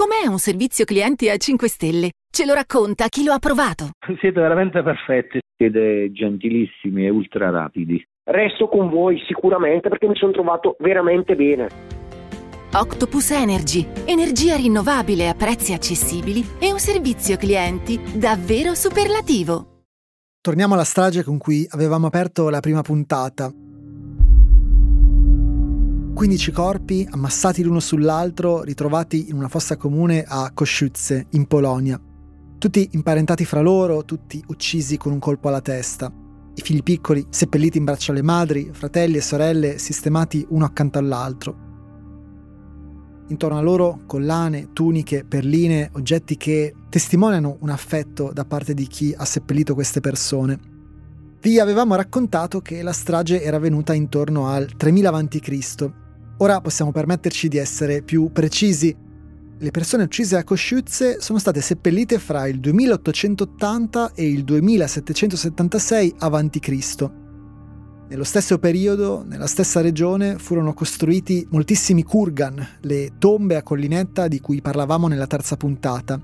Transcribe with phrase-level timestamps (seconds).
[0.00, 2.12] Com'è un servizio clienti a 5 stelle?
[2.32, 3.90] Ce lo racconta chi lo ha provato.
[4.18, 8.02] Siete veramente perfetti, siete gentilissimi e ultra rapidi.
[8.24, 11.68] Resto con voi sicuramente perché mi sono trovato veramente bene.
[12.72, 19.82] Octopus Energy, energia rinnovabile a prezzi accessibili e un servizio clienti davvero superlativo.
[20.40, 23.52] Torniamo alla strage con cui avevamo aperto la prima puntata.
[26.20, 31.98] 15 corpi ammassati l'uno sull'altro, ritrovati in una fossa comune a Kosciuce, in Polonia.
[32.58, 36.12] Tutti imparentati fra loro, tutti uccisi con un colpo alla testa.
[36.54, 41.56] I figli piccoli seppelliti in braccio alle madri, fratelli e sorelle sistemati uno accanto all'altro.
[43.28, 49.14] Intorno a loro collane, tuniche, perline, oggetti che testimoniano un affetto da parte di chi
[49.16, 50.60] ha seppellito queste persone.
[51.40, 56.08] Vi avevamo raccontato che la strage era avvenuta intorno al 3000 a.C.
[56.42, 58.96] Ora possiamo permetterci di essere più precisi.
[59.58, 67.10] Le persone uccise a Kosciuze sono state seppellite fra il 2880 e il 2776 a.C.
[68.08, 74.40] Nello stesso periodo, nella stessa regione, furono costruiti moltissimi kurgan, le tombe a collinetta di
[74.40, 76.18] cui parlavamo nella terza puntata.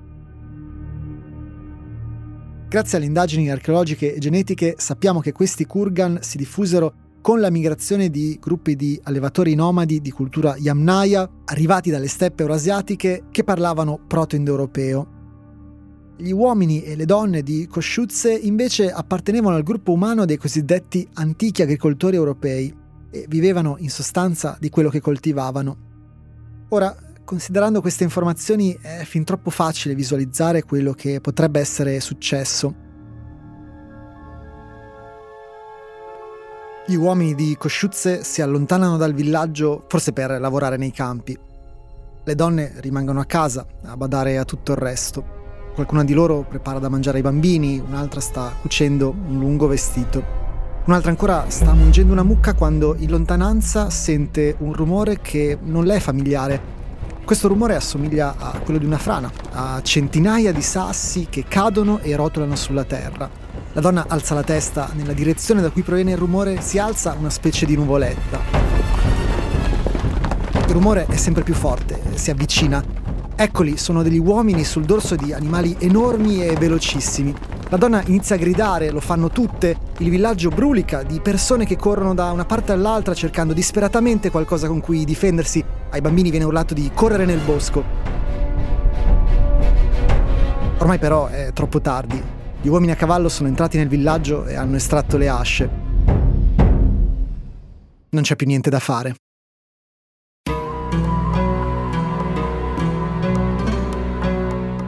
[2.69, 8.09] Grazie alle indagini archeologiche e genetiche sappiamo che questi kurgan si diffusero con la migrazione
[8.09, 15.09] di gruppi di allevatori nomadi di cultura Yamnaya arrivati dalle steppe eurasiatiche che parlavano proto-indoeuropeo.
[16.19, 21.63] Gli uomini e le donne di Kosciuze invece appartenevano al gruppo umano dei cosiddetti antichi
[21.63, 22.73] agricoltori europei
[23.11, 25.77] e vivevano in sostanza di quello che coltivavano.
[26.69, 32.86] Ora, considerando queste informazioni è fin troppo facile visualizzare quello che potrebbe essere successo.
[36.89, 41.37] Gli uomini di Kosciuze si allontanano dal villaggio forse per lavorare nei campi.
[42.23, 45.25] Le donne rimangono a casa a badare a tutto il resto.
[45.75, 50.23] Qualcuna di loro prepara da mangiare ai bambini, un'altra sta cucendo un lungo vestito.
[50.85, 55.97] Un'altra ancora sta mungendo una mucca quando in lontananza sente un rumore che non le
[55.97, 56.61] è familiare.
[57.25, 62.15] Questo rumore assomiglia a quello di una frana, a centinaia di sassi che cadono e
[62.15, 63.46] rotolano sulla terra.
[63.77, 67.29] La donna alza la testa nella direzione da cui proviene il rumore, si alza una
[67.29, 68.41] specie di nuvoletta.
[70.67, 72.83] Il rumore è sempre più forte, si avvicina.
[73.37, 77.35] Eccoli, sono degli uomini sul dorso di animali enormi e velocissimi.
[77.69, 82.15] La donna inizia a gridare, lo fanno tutte, il villaggio brulica di persone che corrono
[82.15, 85.63] da una parte all'altra cercando disperatamente qualcosa con cui difendersi.
[85.91, 87.85] Ai bambini viene urlato di correre nel bosco.
[90.79, 92.36] Ormai però è troppo tardi.
[92.67, 95.71] Gli uomini a cavallo sono entrati nel villaggio e hanno estratto le asce.
[98.09, 99.15] Non c'è più niente da fare.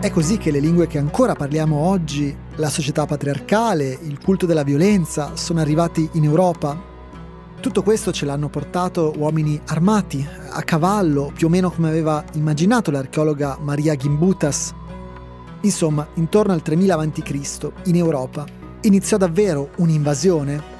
[0.01, 4.65] È così che le lingue che ancora parliamo oggi, la società patriarcale, il culto della
[4.65, 6.77] violenza, sono arrivati in Europa.
[7.61, 12.91] Tutto questo ce l'hanno portato uomini armati, a cavallo, più o meno come aveva immaginato
[12.91, 14.75] l'archeologa Maria Gimbutas
[15.63, 18.47] Insomma, intorno al 3000 a.C., in Europa,
[18.83, 20.77] iniziò davvero un'invasione?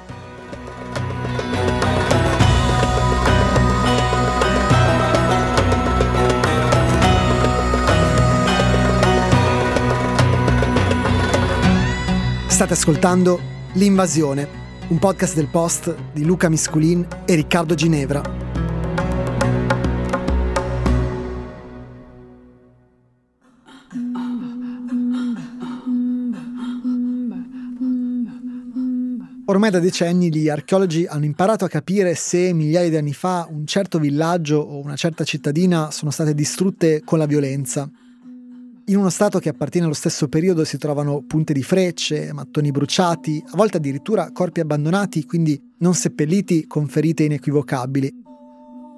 [12.47, 13.39] State ascoltando
[13.73, 14.47] L'Invasione,
[14.89, 18.48] un podcast del Post di Luca Misculin e Riccardo Ginevra.
[29.49, 33.65] Ormai da decenni gli archeologi hanno imparato a capire se migliaia di anni fa un
[33.65, 37.89] certo villaggio o una certa cittadina sono state distrutte con la violenza.
[38.85, 43.43] In uno stato che appartiene allo stesso periodo si trovano punte di frecce, mattoni bruciati,
[43.43, 48.13] a volte addirittura corpi abbandonati, quindi non seppelliti con ferite inequivocabili.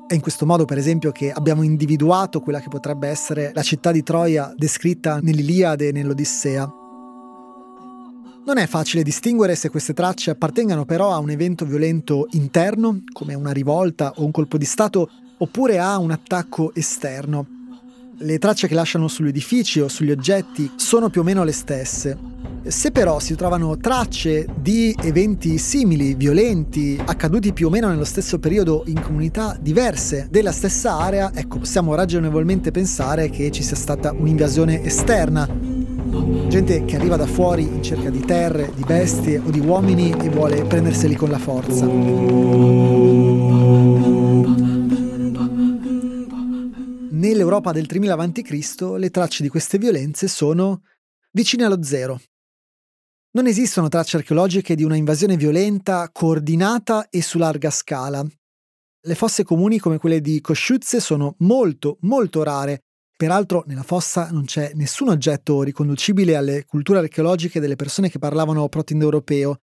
[0.05, 3.93] È in questo modo, per esempio, che abbiamo individuato quella che potrebbe essere la città
[3.93, 6.69] di Troia descritta nell'Iliade e nell'Odissea.
[8.43, 13.35] Non è facile distinguere se queste tracce appartengano però a un evento violento interno, come
[13.35, 17.45] una rivolta o un colpo di Stato, oppure a un attacco esterno.
[18.17, 22.17] Le tracce che lasciano sugli edifici o sugli oggetti sono più o meno le stesse.
[22.63, 28.39] Se però si trovano tracce di eventi simili, violenti, accaduti più o meno nello stesso
[28.39, 34.11] periodo in comunità diverse della stessa area, ecco, possiamo ragionevolmente pensare che ci sia stata
[34.11, 35.47] un'invasione esterna,
[36.49, 40.29] Gente che arriva da fuori in cerca di terre, di bestie o di uomini e
[40.29, 41.85] vuole prenderseli con la forza.
[47.21, 48.81] Nelle nell'Europa del 3000 a.C.
[48.97, 50.81] le tracce di queste violenze sono
[51.31, 52.19] vicine allo zero.
[53.33, 58.25] Non esistono tracce archeologiche di una invasione violenta, coordinata e su larga scala.
[59.03, 62.83] Le fosse comuni come quelle di Koshutze sono molto, molto rare.
[63.21, 68.67] Peraltro nella fossa non c'è nessun oggetto riconducibile alle culture archeologiche delle persone che parlavano
[68.67, 69.57] proto-indoeuropeo.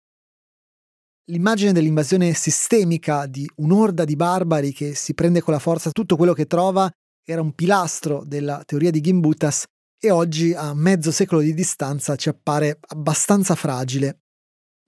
[1.30, 6.34] L'immagine dell'invasione sistemica di un'orda di barbari che si prende con la forza tutto quello
[6.34, 6.90] che trova
[7.24, 9.64] era un pilastro della teoria di Gimbutas
[9.98, 14.18] e oggi a mezzo secolo di distanza ci appare abbastanza fragile.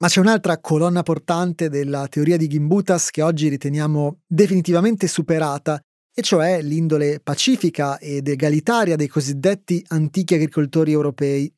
[0.03, 5.81] Ma c'è un'altra colonna portante della teoria di Gimbutas che oggi riteniamo definitivamente superata,
[6.19, 11.49] e cioè l'indole pacifica ed egalitaria dei cosiddetti antichi agricoltori europei.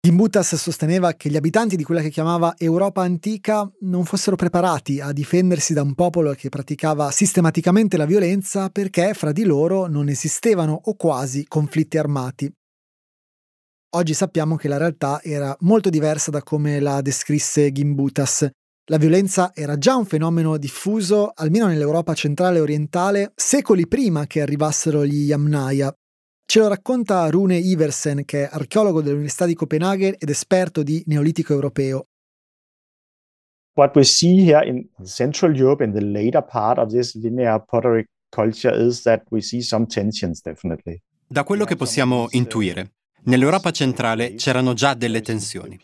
[0.00, 5.12] Gimbutas sosteneva che gli abitanti di quella che chiamava Europa antica non fossero preparati a
[5.12, 10.80] difendersi da un popolo che praticava sistematicamente la violenza perché fra di loro non esistevano
[10.84, 12.50] o quasi conflitti armati.
[13.96, 18.48] Oggi sappiamo che la realtà era molto diversa da come la descrisse Gimbutas.
[18.88, 24.40] La violenza era già un fenomeno diffuso, almeno nell'Europa centrale e orientale, secoli prima che
[24.40, 25.92] arrivassero gli Yamnaya.
[26.46, 31.52] Ce lo racconta Rune Iversen, che è archeologo dell'Università di Copenaghen ed esperto di neolitico
[31.52, 32.06] europeo.
[33.74, 38.06] What we see here in Central Europe in the later part of this linear pottery
[38.30, 41.02] culture is that we see some tensions definitely.
[41.26, 42.95] Da quello che possiamo intuire,
[43.26, 45.76] Nell'Europa centrale c'erano già delle tensioni.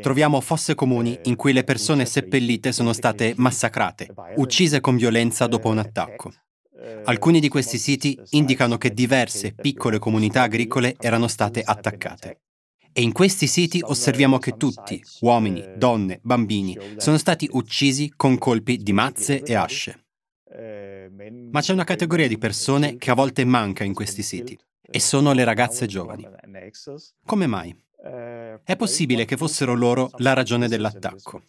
[0.00, 5.68] Troviamo fosse comuni in cui le persone seppellite sono state massacrate, uccise con violenza dopo
[5.68, 6.32] un attacco.
[7.04, 12.40] Alcuni di questi siti indicano che diverse piccole comunità agricole erano state attaccate.
[12.90, 18.78] E in questi siti osserviamo che tutti, uomini, donne, bambini, sono stati uccisi con colpi
[18.78, 20.06] di mazze e asce.
[21.50, 24.58] Ma c'è una categoria di persone che a volte manca in questi siti
[24.90, 26.26] e sono le ragazze giovani.
[27.24, 27.76] Come mai?
[28.00, 31.42] È possibile che fossero loro la ragione dell'attacco.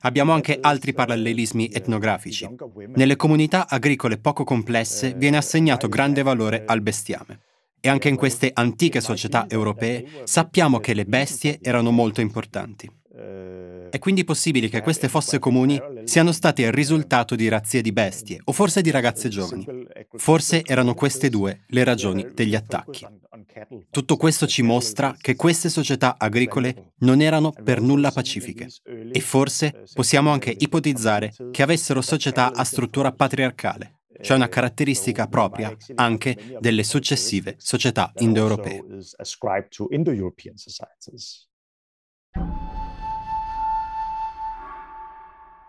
[0.00, 2.48] Abbiamo anche altri parallelismi etnografici.
[2.94, 7.40] Nelle comunità agricole poco complesse viene assegnato grande valore al bestiame.
[7.80, 12.90] E anche in queste antiche società europee sappiamo che le bestie erano molto importanti.
[13.16, 18.38] È quindi possibile che queste fosse comuni siano state il risultato di razzie di bestie
[18.44, 19.66] o forse di ragazze giovani.
[20.16, 23.06] Forse erano queste due le ragioni degli attacchi.
[23.90, 28.68] Tutto questo ci mostra che queste società agricole non erano per nulla pacifiche
[29.10, 35.74] e forse possiamo anche ipotizzare che avessero società a struttura patriarcale, cioè una caratteristica propria
[35.94, 38.84] anche delle successive società indoeuropee.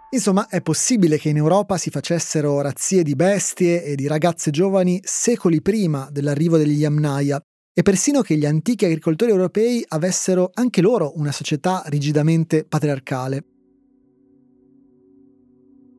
[0.09, 5.01] Insomma, è possibile che in Europa si facessero razzie di bestie e di ragazze giovani
[5.03, 7.41] secoli prima dell'arrivo degli Yamnaya
[7.73, 13.43] e persino che gli antichi agricoltori europei avessero anche loro una società rigidamente patriarcale.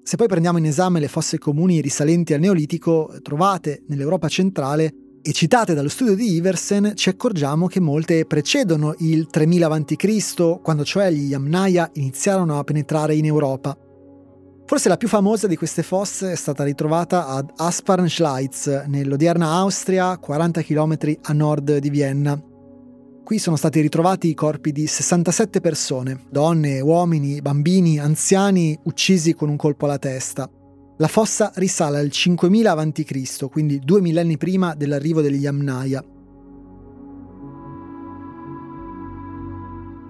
[0.03, 4.91] Se poi prendiamo in esame le fosse comuni risalenti al Neolitico trovate nell'Europa centrale
[5.21, 10.83] e citate dallo studio di Iversen, ci accorgiamo che molte precedono il 3000 a.C., quando
[10.83, 13.79] cioè gli Yamnaya iniziarono a penetrare in Europa.
[14.69, 20.61] Forse la più famosa di queste fosse è stata ritrovata ad Aspern-Schleitz, nell'odierna Austria, 40
[20.61, 22.39] km a nord di Vienna.
[23.25, 29.49] Qui sono stati ritrovati i corpi di 67 persone, donne, uomini, bambini, anziani, uccisi con
[29.49, 30.47] un colpo alla testa.
[30.99, 36.05] La fossa risale al 5000 a.C., quindi due millenni prima dell'arrivo degli Yamnaya.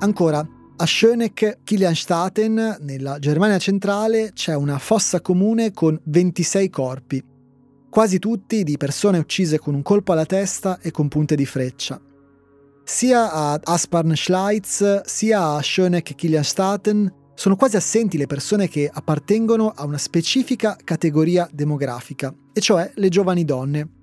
[0.00, 0.44] Ancora,
[0.80, 7.24] a Schöneck-Kilianstaten, nella Germania centrale, c'è una fossa comune con 26 corpi,
[7.90, 12.00] quasi tutti di persone uccise con un colpo alla testa e con punte di freccia.
[12.84, 19.98] Sia ad Aspern-Schleitz sia a Schöneck-Kilianstaten sono quasi assenti le persone che appartengono a una
[19.98, 23.97] specifica categoria demografica, e cioè le giovani donne,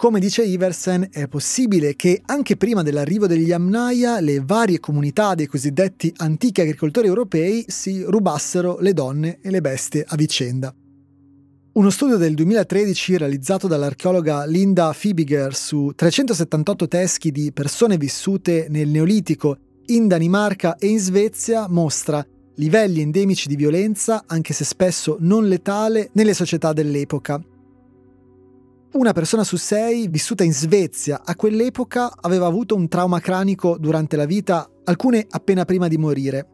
[0.00, 5.44] come dice Iversen, è possibile che anche prima dell'arrivo degli Amnaya le varie comunità dei
[5.44, 10.74] cosiddetti antichi agricoltori europei si rubassero le donne e le bestie a vicenda.
[11.72, 18.88] Uno studio del 2013 realizzato dall'archeologa Linda Fibiger su 378 teschi di persone vissute nel
[18.88, 25.46] Neolitico in Danimarca e in Svezia mostra livelli endemici di violenza, anche se spesso non
[25.46, 27.38] letale, nelle società dell'epoca,
[28.92, 34.16] una persona su sei vissuta in Svezia a quell'epoca aveva avuto un trauma cranico durante
[34.16, 36.48] la vita, alcune appena prima di morire.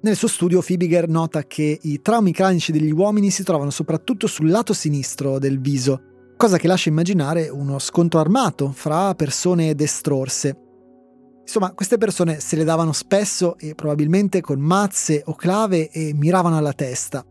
[0.00, 4.50] Nel suo studio Fibiger nota che i traumi cranici degli uomini si trovano soprattutto sul
[4.50, 10.58] lato sinistro del viso, cosa che lascia immaginare uno scontro armato fra persone destrorse.
[11.42, 16.56] Insomma, queste persone se le davano spesso e probabilmente con mazze o clave e miravano
[16.56, 17.24] alla testa.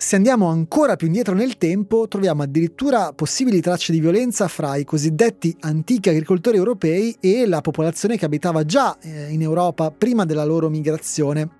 [0.00, 4.84] Se andiamo ancora più indietro nel tempo, troviamo addirittura possibili tracce di violenza fra i
[4.84, 10.44] cosiddetti antichi agricoltori europei e la popolazione che abitava già eh, in Europa prima della
[10.44, 11.50] loro migrazione.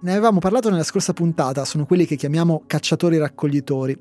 [0.00, 4.00] Ne avevamo parlato nella scorsa puntata, sono quelli che chiamiamo cacciatori-raccoglitori.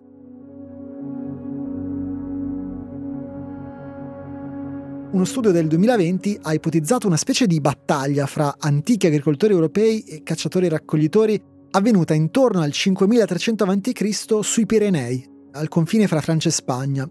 [5.11, 10.23] Uno studio del 2020 ha ipotizzato una specie di battaglia fra antichi agricoltori europei e
[10.23, 14.39] cacciatori-raccoglitori avvenuta intorno al 5300 a.C.
[14.41, 17.09] sui Pirenei, al confine fra Francia e Spagna.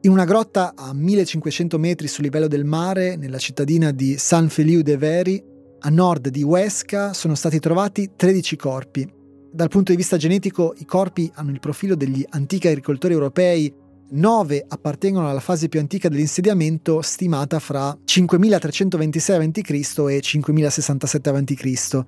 [0.00, 4.82] In una grotta a 1500 metri sul livello del mare, nella cittadina di San Feliu
[4.82, 5.42] de Veri,
[5.80, 9.08] a nord di Huesca, sono stati trovati 13 corpi.
[9.52, 13.72] Dal punto di vista genetico, i corpi hanno il profilo degli antichi agricoltori europei,
[14.10, 19.98] 9 appartengono alla fase più antica dell'insediamento, stimata fra 5326 a.C.
[20.10, 22.06] e 5067 a.C.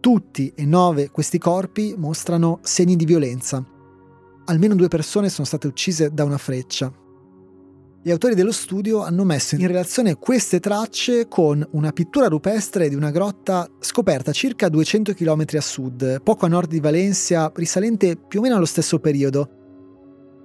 [0.00, 3.64] Tutti e nove questi corpi mostrano segni di violenza.
[4.44, 6.92] Almeno due persone sono state uccise da una freccia.
[8.00, 12.94] Gli autori dello studio hanno messo in relazione queste tracce con una pittura rupestre di
[12.94, 18.38] una grotta scoperta circa 200 km a sud, poco a nord di Valencia, risalente più
[18.38, 19.50] o meno allo stesso periodo.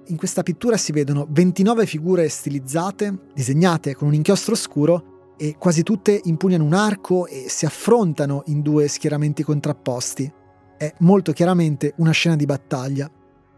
[0.08, 5.82] In questa pittura si vedono 29 figure stilizzate, disegnate con un inchiostro scuro, e quasi
[5.82, 10.32] tutte impugnano un arco e si affrontano in due schieramenti contrapposti.
[10.76, 13.10] È molto chiaramente una scena di battaglia.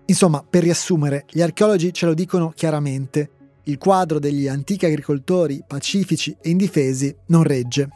[0.06, 3.30] Insomma, per riassumere, gli archeologi ce lo dicono chiaramente,
[3.64, 7.88] il quadro degli antichi agricoltori pacifici e indifesi non regge.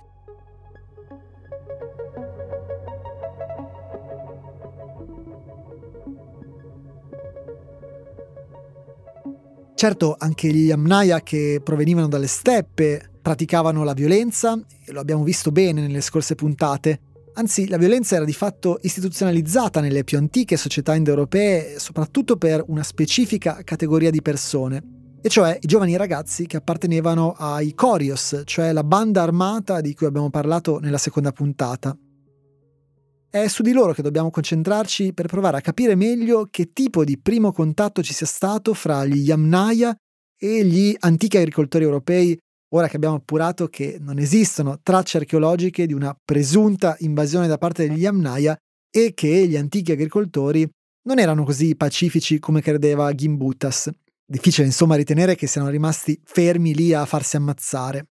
[9.74, 15.50] Certo, anche gli Yamnaya che provenivano dalle steppe praticavano la violenza, e lo abbiamo visto
[15.50, 17.00] bene nelle scorse puntate,
[17.34, 22.82] anzi la violenza era di fatto istituzionalizzata nelle più antiche società indoeuropee, soprattutto per una
[22.82, 28.84] specifica categoria di persone, e cioè i giovani ragazzi che appartenevano ai Corios, cioè la
[28.84, 31.96] banda armata di cui abbiamo parlato nella seconda puntata.
[33.28, 37.18] È su di loro che dobbiamo concentrarci per provare a capire meglio che tipo di
[37.18, 39.94] primo contatto ci sia stato fra gli Yamnaya
[40.36, 42.36] e gli antichi agricoltori europei
[42.70, 47.88] ora che abbiamo appurato che non esistono tracce archeologiche di una presunta invasione da parte
[47.88, 48.56] degli Yamnaya
[48.90, 50.68] e che gli antichi agricoltori
[51.02, 53.90] non erano così pacifici come credeva Gimbutas.
[54.24, 58.06] Difficile insomma ritenere che siano rimasti fermi lì a farsi ammazzare.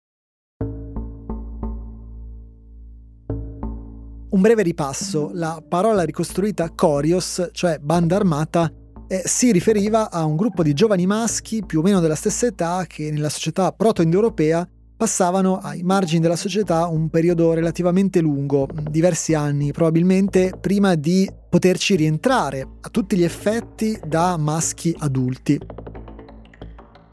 [4.31, 8.71] Un breve ripasso, la parola ricostruita Corios, cioè banda armata,
[9.09, 12.85] eh, si riferiva a un gruppo di giovani maschi più o meno della stessa età
[12.87, 19.71] che nella società proto-indoeuropea passavano ai margini della società un periodo relativamente lungo, diversi anni
[19.71, 25.57] probabilmente, prima di poterci rientrare a tutti gli effetti da maschi adulti.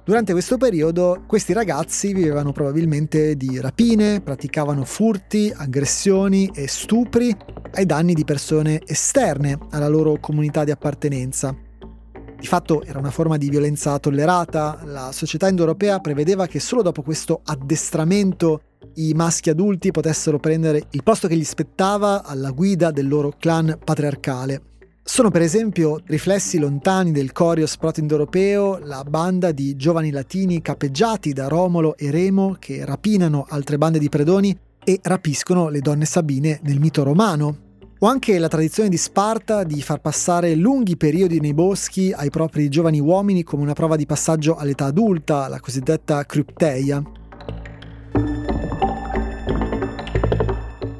[0.04, 7.34] Durante questo periodo questi ragazzi vivevano probabilmente di rapine, praticavano furti, aggressioni e stupri
[7.72, 11.65] ai danni di persone esterne alla loro comunità di appartenenza.
[12.38, 17.02] Di fatto era una forma di violenza tollerata, la società indoeuropea prevedeva che solo dopo
[17.02, 18.60] questo addestramento
[18.96, 23.78] i maschi adulti potessero prendere il posto che gli spettava alla guida del loro clan
[23.82, 24.62] patriarcale.
[25.02, 31.46] Sono per esempio riflessi lontani del corios proto-indoeuropeo la banda di giovani latini capeggiati da
[31.46, 36.80] Romolo e Remo che rapinano altre bande di predoni e rapiscono le donne sabine nel
[36.80, 37.65] mito romano,
[37.98, 42.68] o anche la tradizione di Sparta di far passare lunghi periodi nei boschi ai propri
[42.68, 47.02] giovani uomini come una prova di passaggio all'età adulta, la cosiddetta crypteia.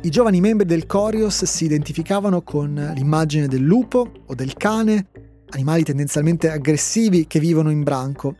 [0.01, 5.09] I giovani membri del Corios si identificavano con l'immagine del lupo o del cane,
[5.51, 8.37] animali tendenzialmente aggressivi che vivono in branco.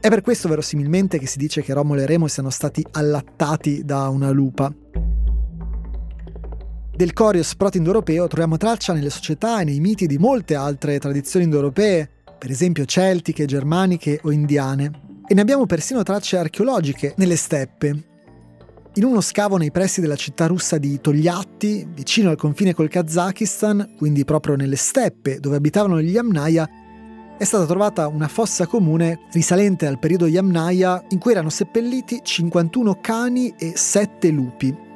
[0.00, 4.08] È per questo verosimilmente che si dice che Romolo e Remo siano stati allattati da
[4.08, 4.72] una lupa.
[6.98, 12.10] Del Corios proto-indoeuropeo troviamo traccia nelle società e nei miti di molte altre tradizioni indoeuropee,
[12.36, 18.02] per esempio celtiche, germaniche o indiane, e ne abbiamo persino tracce archeologiche nelle steppe.
[18.94, 23.94] In uno scavo nei pressi della città russa di Togliatti, vicino al confine col Kazakistan,
[23.96, 26.68] quindi proprio nelle steppe dove abitavano gli Yamnaya,
[27.38, 32.98] è stata trovata una fossa comune risalente al periodo Yamnaya in cui erano seppelliti 51
[33.00, 34.86] cani e 7 lupi.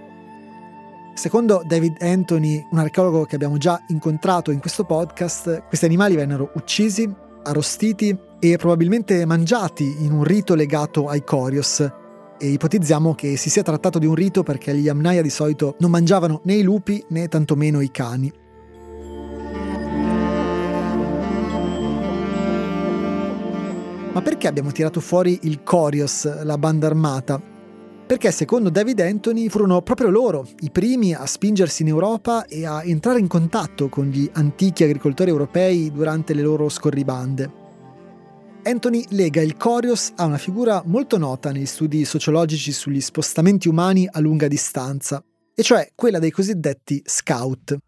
[1.14, 6.50] Secondo David Anthony, un archeologo che abbiamo già incontrato in questo podcast, questi animali vennero
[6.54, 7.08] uccisi,
[7.44, 11.80] arrostiti e probabilmente mangiati in un rito legato ai Corios.
[12.38, 15.90] E ipotizziamo che si sia trattato di un rito perché gli Amnaya di solito non
[15.90, 18.32] mangiavano né i lupi né tantomeno i cani.
[24.12, 27.51] Ma perché abbiamo tirato fuori il Corios, la banda armata?
[28.12, 32.84] Perché secondo David Anthony furono proprio loro i primi a spingersi in Europa e a
[32.84, 37.50] entrare in contatto con gli antichi agricoltori europei durante le loro scorribande.
[38.64, 44.06] Anthony lega il Corios a una figura molto nota negli studi sociologici sugli spostamenti umani
[44.10, 47.78] a lunga distanza, e cioè quella dei cosiddetti scout.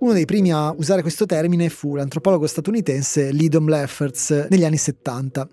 [0.00, 5.48] Uno dei primi a usare questo termine fu l'antropologo statunitense Lidom Lefferts negli anni 70.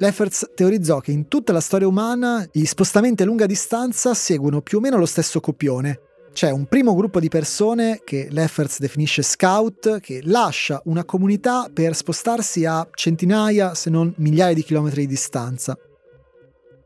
[0.00, 4.78] Lefferts teorizzò che in tutta la storia umana gli spostamenti a lunga distanza seguono più
[4.78, 6.00] o meno lo stesso copione.
[6.32, 11.94] C'è un primo gruppo di persone che Lefferts definisce scout che lascia una comunità per
[11.94, 15.76] spostarsi a centinaia se non migliaia di chilometri di distanza.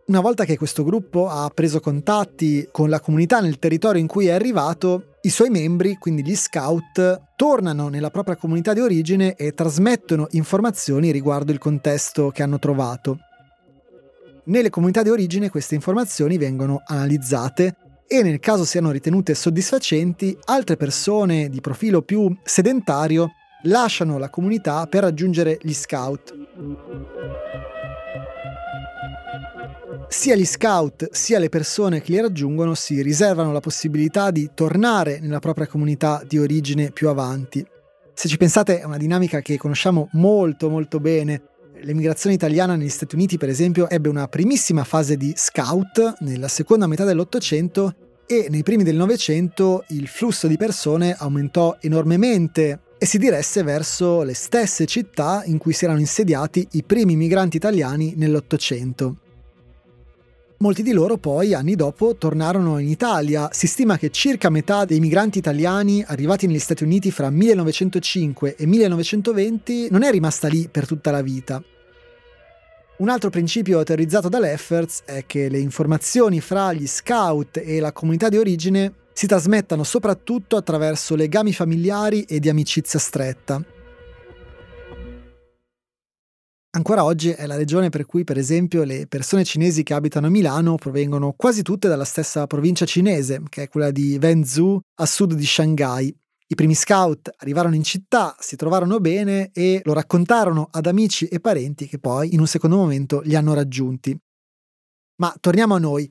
[0.07, 4.27] Una volta che questo gruppo ha preso contatti con la comunità nel territorio in cui
[4.27, 9.53] è arrivato, i suoi membri, quindi gli scout, tornano nella propria comunità di origine e
[9.53, 13.19] trasmettono informazioni riguardo il contesto che hanno trovato.
[14.45, 20.77] Nelle comunità di origine queste informazioni vengono analizzate e nel caso siano ritenute soddisfacenti, altre
[20.77, 23.31] persone di profilo più sedentario
[23.63, 26.35] lasciano la comunità per raggiungere gli scout.
[30.09, 35.19] Sia gli scout sia le persone che li raggiungono si riservano la possibilità di tornare
[35.21, 37.67] nella propria comunità di origine più avanti.
[38.15, 41.43] Se ci pensate è una dinamica che conosciamo molto molto bene.
[41.83, 46.87] L'emigrazione italiana negli Stati Uniti, per esempio, ebbe una primissima fase di scout nella seconda
[46.87, 47.95] metà dell'Ottocento
[48.27, 54.23] e nei primi del Novecento il flusso di persone aumentò enormemente e si diresse verso
[54.23, 59.19] le stesse città in cui si erano insediati i primi migranti italiani nell'Ottocento.
[60.59, 63.49] Molti di loro poi, anni dopo, tornarono in Italia.
[63.53, 68.67] Si stima che circa metà dei migranti italiani arrivati negli Stati Uniti fra 1905 e
[68.67, 71.63] 1920 non è rimasta lì per tutta la vita.
[72.97, 77.93] Un altro principio teorizzato da Lefferts è che le informazioni fra gli scout e la
[77.93, 83.74] comunità di origine si trasmettano soprattutto attraverso legami familiari e di amicizia stretta.
[86.77, 90.31] Ancora oggi è la regione per cui, per esempio, le persone cinesi che abitano a
[90.31, 95.35] Milano provengono quasi tutte dalla stessa provincia cinese, che è quella di Wenzhou, a sud
[95.35, 96.13] di Shanghai.
[96.47, 101.39] I primi scout arrivarono in città, si trovarono bene e lo raccontarono ad amici e
[101.39, 104.19] parenti che poi, in un secondo momento, li hanno raggiunti.
[105.23, 106.11] Ma torniamo a noi.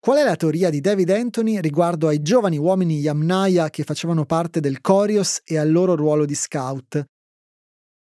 [0.00, 4.58] Qual è la teoria di David Anthony riguardo ai giovani uomini Yamnaya che facevano parte
[4.58, 7.06] del Corios e al loro ruolo di scout?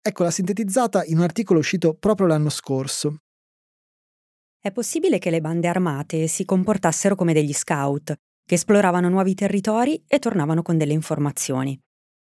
[0.08, 3.22] Eccola sintetizzata in un articolo uscito proprio l'anno scorso.
[4.60, 8.14] È possibile che le bande armate si comportassero come degli scout,
[8.44, 11.76] che esploravano nuovi territori e tornavano con delle informazioni.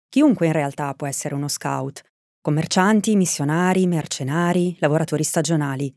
[0.10, 2.01] Chiunque in realtà può essere uno scout,
[2.41, 5.95] commercianti, missionari, mercenari, lavoratori stagionali.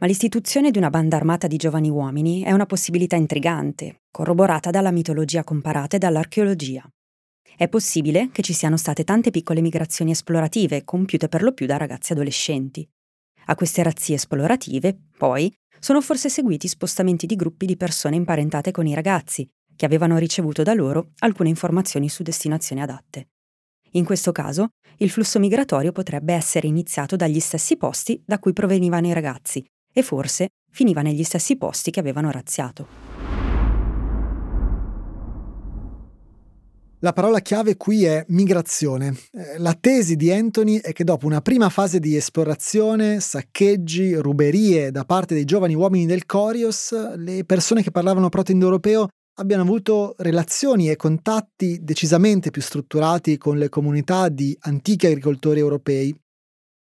[0.00, 4.90] Ma l'istituzione di una banda armata di giovani uomini è una possibilità intrigante, corroborata dalla
[4.90, 6.86] mitologia comparata e dall'archeologia.
[7.58, 11.76] È possibile che ci siano state tante piccole migrazioni esplorative, compiute per lo più da
[11.76, 12.88] ragazzi adolescenti.
[13.46, 18.86] A queste razzie esplorative, poi, sono forse seguiti spostamenti di gruppi di persone imparentate con
[18.86, 19.44] i ragazzi,
[19.74, 23.30] che avevano ricevuto da loro alcune informazioni su destinazioni adatte.
[23.94, 24.68] In questo caso,
[24.98, 30.02] il flusso migratorio potrebbe essere iniziato dagli stessi posti da cui provenivano i ragazzi e
[30.04, 33.07] forse finiva negli stessi posti che avevano razziato.
[37.00, 39.16] La parola chiave qui è migrazione.
[39.30, 44.90] Eh, la tesi di Anthony è che dopo una prima fase di esplorazione, saccheggi, ruberie
[44.90, 49.06] da parte dei giovani uomini del Corios, le persone che parlavano proto-indoeuropeo
[49.38, 56.12] abbiano avuto relazioni e contatti decisamente più strutturati con le comunità di antichi agricoltori europei.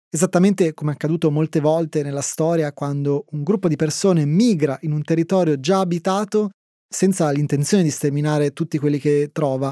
[0.09, 4.93] Esattamente come è accaduto molte volte nella storia quando un gruppo di persone migra in
[4.93, 6.49] un territorio già abitato
[6.89, 9.71] senza l'intenzione di sterminare tutti quelli che trova,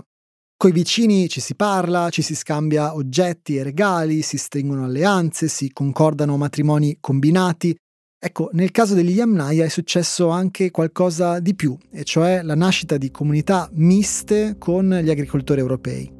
[0.57, 5.69] Coi vicini ci si parla, ci si scambia oggetti e regali, si stringono alleanze, si
[5.73, 7.75] concordano matrimoni combinati.
[8.17, 12.95] Ecco, nel caso degli Yamnaya è successo anche qualcosa di più, e cioè la nascita
[12.95, 16.13] di comunità miste con gli agricoltori europei.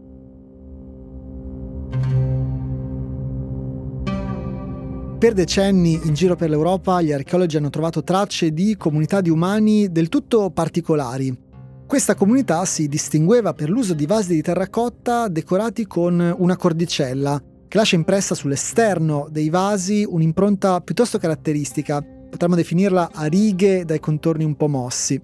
[5.18, 9.90] Per decenni in giro per l'Europa gli archeologi hanno trovato tracce di comunità di umani
[9.90, 11.45] del tutto particolari,
[11.88, 17.78] questa comunità si distingueva per l'uso di vasi di terracotta decorati con una cordicella, che
[17.78, 24.56] lascia impressa sull'esterno dei vasi un'impronta piuttosto caratteristica, potremmo definirla a righe dai contorni un
[24.56, 25.22] po' mossi.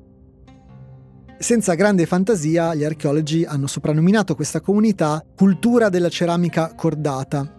[1.39, 7.58] Senza grande fantasia, gli archeologi hanno soprannominato questa comunità cultura della ceramica cordata.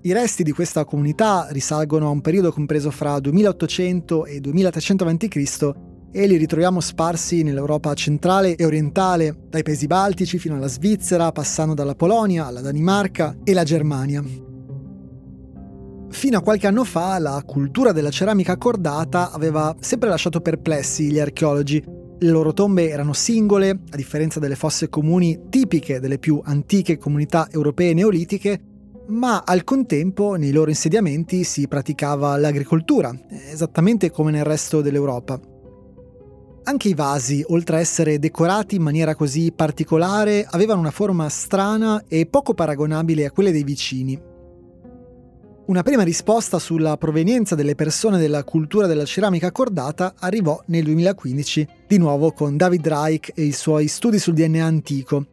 [0.00, 5.87] I resti di questa comunità risalgono a un periodo compreso fra 2800 e 2300 a.C
[6.10, 11.74] e li ritroviamo sparsi nell'Europa centrale e orientale, dai paesi baltici fino alla Svizzera, passando
[11.74, 14.24] dalla Polonia alla Danimarca e la Germania.
[16.10, 21.18] Fino a qualche anno fa la cultura della ceramica cordata aveva sempre lasciato perplessi gli
[21.18, 21.84] archeologi.
[22.20, 27.48] Le loro tombe erano singole, a differenza delle fosse comuni tipiche delle più antiche comunità
[27.50, 28.60] europee neolitiche,
[29.08, 33.16] ma al contempo nei loro insediamenti si praticava l'agricoltura,
[33.50, 35.47] esattamente come nel resto dell'Europa.
[36.68, 42.04] Anche i vasi, oltre a essere decorati in maniera così particolare, avevano una forma strana
[42.06, 44.20] e poco paragonabile a quelle dei vicini.
[45.64, 51.68] Una prima risposta sulla provenienza delle persone della cultura della ceramica cordata arrivò nel 2015,
[51.86, 55.26] di nuovo con David Reich e i suoi studi sul DNA antico.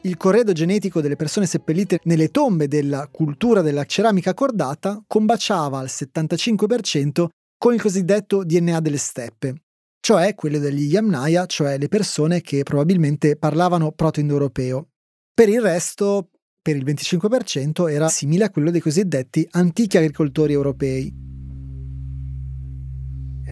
[0.00, 5.90] Il corredo genetico delle persone seppellite nelle tombe della cultura della ceramica cordata combaciava al
[5.90, 7.26] 75%
[7.58, 9.64] con il cosiddetto DNA delle steppe,
[10.00, 14.88] cioè quello degli Yamnaya, cioè le persone che probabilmente parlavano proto-indoeuropeo.
[15.34, 16.30] Per il resto,
[16.62, 21.24] per il 25%, era simile a quello dei cosiddetti antichi agricoltori europei.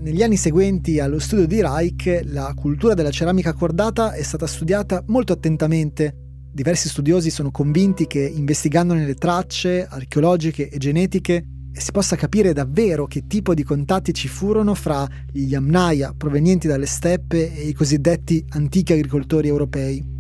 [0.00, 5.02] Negli anni seguenti allo studio di Reich, la cultura della ceramica cordata è stata studiata
[5.06, 6.14] molto attentamente.
[6.52, 13.06] Diversi studiosi sono convinti che investigandone le tracce archeologiche e genetiche si possa capire davvero
[13.06, 18.44] che tipo di contatti ci furono fra gli Yamnaya provenienti dalle steppe e i cosiddetti
[18.50, 20.12] antichi agricoltori europei.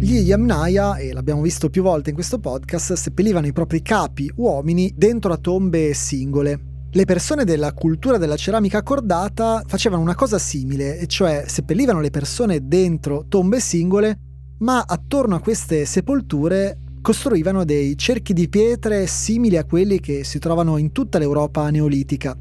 [0.00, 4.92] Gli Yamnaya, e l'abbiamo visto più volte in questo podcast, seppellivano i propri capi uomini
[4.96, 6.60] dentro a tombe singole.
[6.90, 12.10] Le persone della cultura della ceramica cordata facevano una cosa simile, e cioè seppellivano le
[12.10, 14.18] persone dentro tombe singole,
[14.58, 16.78] ma attorno a queste sepolture
[17.08, 22.36] costruivano dei cerchi di pietre simili a quelli che si trovano in tutta l'Europa neolitica.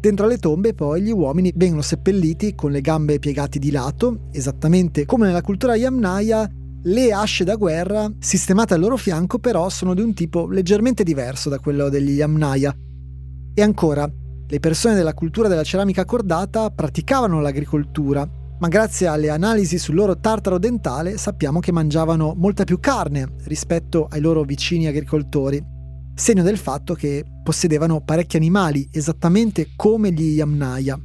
[0.00, 5.04] Dentro le tombe poi gli uomini vengono seppelliti con le gambe piegate di lato, esattamente
[5.04, 6.50] come nella cultura Yamnaya,
[6.84, 11.50] le asce da guerra sistemate al loro fianco però sono di un tipo leggermente diverso
[11.50, 12.74] da quello degli Yamnaya.
[13.52, 14.10] E ancora,
[14.48, 18.26] le persone della cultura della ceramica cordata praticavano l'agricoltura,
[18.58, 24.08] ma grazie alle analisi sul loro tartaro dentale sappiamo che mangiavano molta più carne rispetto
[24.10, 25.62] ai loro vicini agricoltori,
[26.14, 30.98] segno del fatto che possedevano parecchi animali, esattamente come gli Yamnaya.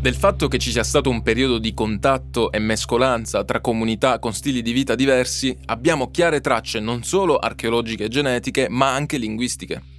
[0.00, 4.32] Del fatto che ci sia stato un periodo di contatto e mescolanza tra comunità con
[4.32, 9.94] stili di vita diversi, abbiamo chiare tracce non solo archeologiche e genetiche, ma anche linguistiche.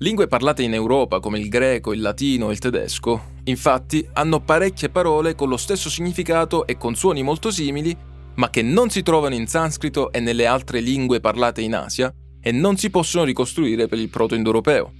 [0.00, 4.90] Lingue parlate in Europa come il greco, il latino e il tedesco, infatti, hanno parecchie
[4.90, 7.96] parole con lo stesso significato e con suoni molto simili,
[8.34, 12.52] ma che non si trovano in sanscrito e nelle altre lingue parlate in Asia e
[12.52, 14.92] non si possono ricostruire per il proto-indoeuropeo.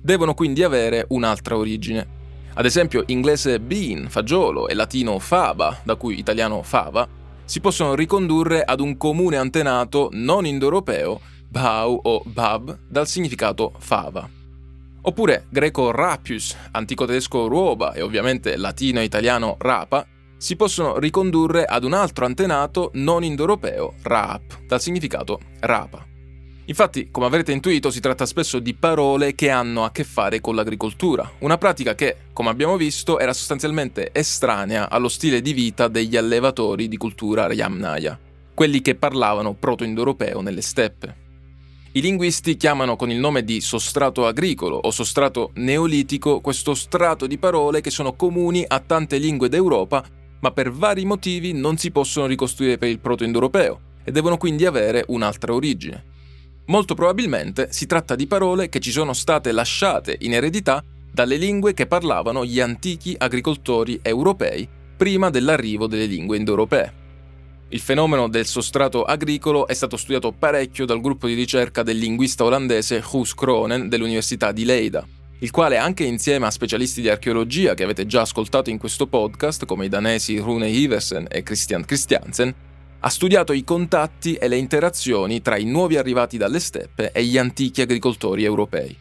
[0.00, 2.06] Devono quindi avere un'altra origine.
[2.54, 7.06] Ad esempio, inglese bean, fagiolo, e latino faba, da cui italiano fava,
[7.44, 14.35] si possono ricondurre ad un comune antenato non indoeuropeo, bau o bab, dal significato fava.
[15.08, 20.04] Oppure greco rapius, antico tedesco ruoba e ovviamente latino e italiano rapa,
[20.36, 26.04] si possono ricondurre ad un altro antenato non indoeuropeo, raap, dal significato rapa.
[26.64, 30.56] Infatti, come avrete intuito, si tratta spesso di parole che hanno a che fare con
[30.56, 36.16] l'agricoltura, una pratica che, come abbiamo visto, era sostanzialmente estranea allo stile di vita degli
[36.16, 38.18] allevatori di cultura Yamnaya,
[38.52, 41.25] quelli che parlavano proto-indoeuropeo nelle steppe.
[41.96, 47.38] I linguisti chiamano con il nome di sostrato agricolo o sostrato neolitico questo strato di
[47.38, 50.04] parole che sono comuni a tante lingue d'Europa,
[50.40, 55.06] ma per vari motivi non si possono ricostruire per il proto-indoeuropeo e devono quindi avere
[55.08, 56.04] un'altra origine.
[56.66, 61.72] Molto probabilmente si tratta di parole che ci sono state lasciate in eredità dalle lingue
[61.72, 67.05] che parlavano gli antichi agricoltori europei prima dell'arrivo delle lingue indoeuropee.
[67.68, 72.44] Il fenomeno del sostrato agricolo è stato studiato parecchio dal gruppo di ricerca del linguista
[72.44, 75.04] olandese Guus Kronen dell'Università di Leida,
[75.40, 79.66] il quale anche insieme a specialisti di archeologia che avete già ascoltato in questo podcast,
[79.66, 82.54] come i danesi Rune Iversen e Christian Christiansen,
[83.00, 87.36] ha studiato i contatti e le interazioni tra i nuovi arrivati dalle steppe e gli
[87.36, 88.96] antichi agricoltori europei.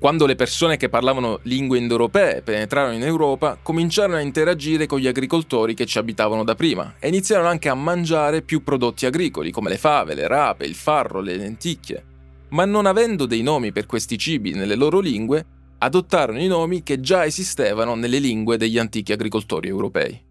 [0.00, 5.06] Quando le persone che parlavano lingue indoeuropee penetrarono in Europa, cominciarono a interagire con gli
[5.06, 9.68] agricoltori che ci abitavano da prima e iniziarono anche a mangiare più prodotti agricoli come
[9.68, 12.04] le fave, le rape, il farro, le lenticchie.
[12.48, 15.44] Ma non avendo dei nomi per questi cibi nelle loro lingue,
[15.76, 20.28] adottarono i nomi che già esistevano nelle lingue degli antichi agricoltori europei.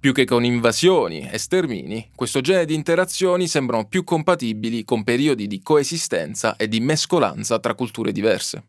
[0.00, 5.46] Più che con invasioni e stermini, questo genere di interazioni sembrano più compatibili con periodi
[5.46, 8.64] di coesistenza e di mescolanza tra culture diverse.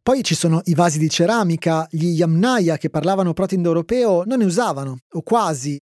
[0.00, 4.98] Poi ci sono i vasi di ceramica, gli Yamnaya che parlavano proto-indoeuropeo non ne usavano,
[5.10, 5.76] o quasi.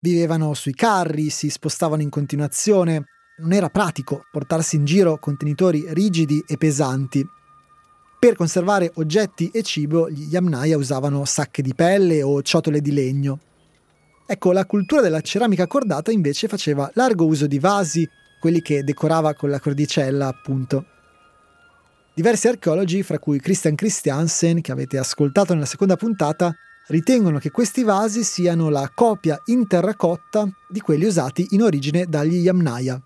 [0.00, 3.06] Vivevano sui carri, si spostavano in continuazione.
[3.38, 7.26] Non era pratico portarsi in giro contenitori rigidi e pesanti.
[8.24, 13.38] Per conservare oggetti e cibo, gli Yamnaya usavano sacche di pelle o ciotole di legno.
[14.24, 18.08] Ecco, la cultura della ceramica cordata invece faceva largo uso di vasi,
[18.40, 20.86] quelli che decorava con la cordicella, appunto.
[22.14, 26.56] Diversi archeologi, fra cui Christian Christiansen, che avete ascoltato nella seconda puntata,
[26.86, 32.36] ritengono che questi vasi siano la copia in terracotta di quelli usati in origine dagli
[32.36, 32.98] Yamnaya.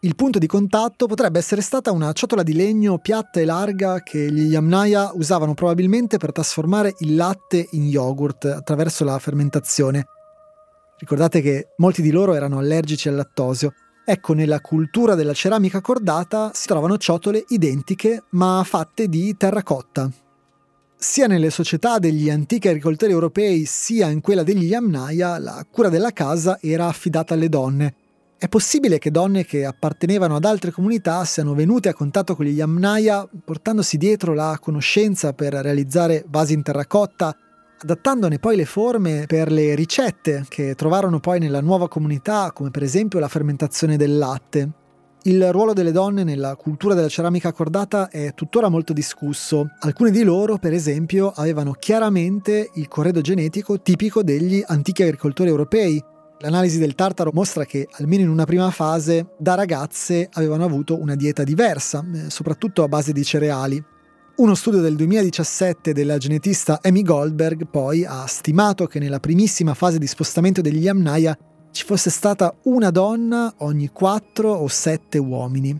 [0.00, 4.30] Il punto di contatto potrebbe essere stata una ciotola di legno piatta e larga che
[4.30, 10.06] gli Yamnaya usavano probabilmente per trasformare il latte in yogurt attraverso la fermentazione.
[10.98, 13.72] Ricordate che molti di loro erano allergici al lattosio
[14.10, 20.10] Ecco, nella cultura della ceramica cordata si trovano ciotole identiche ma fatte di terracotta.
[20.96, 26.12] Sia nelle società degli antichi agricoltori europei sia in quella degli Yamnaya la cura della
[26.12, 27.94] casa era affidata alle donne.
[28.38, 32.52] È possibile che donne che appartenevano ad altre comunità siano venute a contatto con gli
[32.52, 37.36] Yamnaya portandosi dietro la conoscenza per realizzare vasi in terracotta
[37.80, 42.82] adattandone poi le forme per le ricette che trovarono poi nella nuova comunità, come per
[42.82, 44.70] esempio la fermentazione del latte.
[45.22, 49.68] Il ruolo delle donne nella cultura della ceramica cordata è tuttora molto discusso.
[49.80, 56.02] Alcune di loro, per esempio, avevano chiaramente il corredo genetico tipico degli antichi agricoltori europei.
[56.40, 61.16] L'analisi del tartaro mostra che, almeno in una prima fase, da ragazze avevano avuto una
[61.16, 63.84] dieta diversa, eh, soprattutto a base di cereali.
[64.36, 69.98] Uno studio del 2017 della genetista Amy Goldberg poi ha stimato che nella primissima fase
[69.98, 71.36] di spostamento degli Yamnaya
[71.72, 75.76] ci fosse stata una donna ogni 4 o 7 uomini.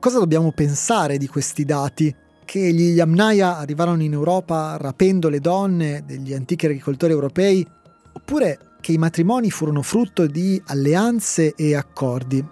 [0.00, 2.14] Cosa dobbiamo pensare di questi dati?
[2.42, 7.66] Che gli Yamnaya arrivarono in Europa rapendo le donne degli antichi agricoltori europei,
[8.14, 12.44] oppure che i matrimoni furono frutto di alleanze e accordi?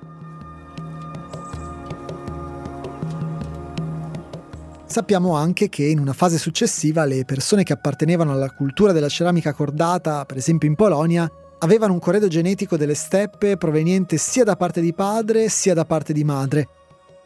[4.86, 9.52] Sappiamo anche che in una fase successiva le persone che appartenevano alla cultura della ceramica
[9.52, 14.80] cordata, per esempio in Polonia, avevano un corredo genetico delle steppe proveniente sia da parte
[14.80, 16.68] di padre sia da parte di madre.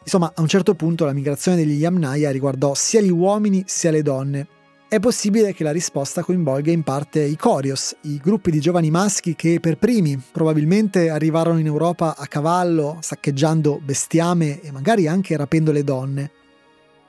[0.02, 4.02] Insomma, a un certo punto la migrazione degli Yamnaya riguardò sia gli uomini sia le
[4.02, 4.48] donne.
[4.86, 9.34] È possibile che la risposta coinvolga in parte i Corios, i gruppi di giovani maschi
[9.34, 15.72] che per primi probabilmente arrivarono in Europa a cavallo, saccheggiando bestiame e magari anche rapendo
[15.72, 16.30] le donne.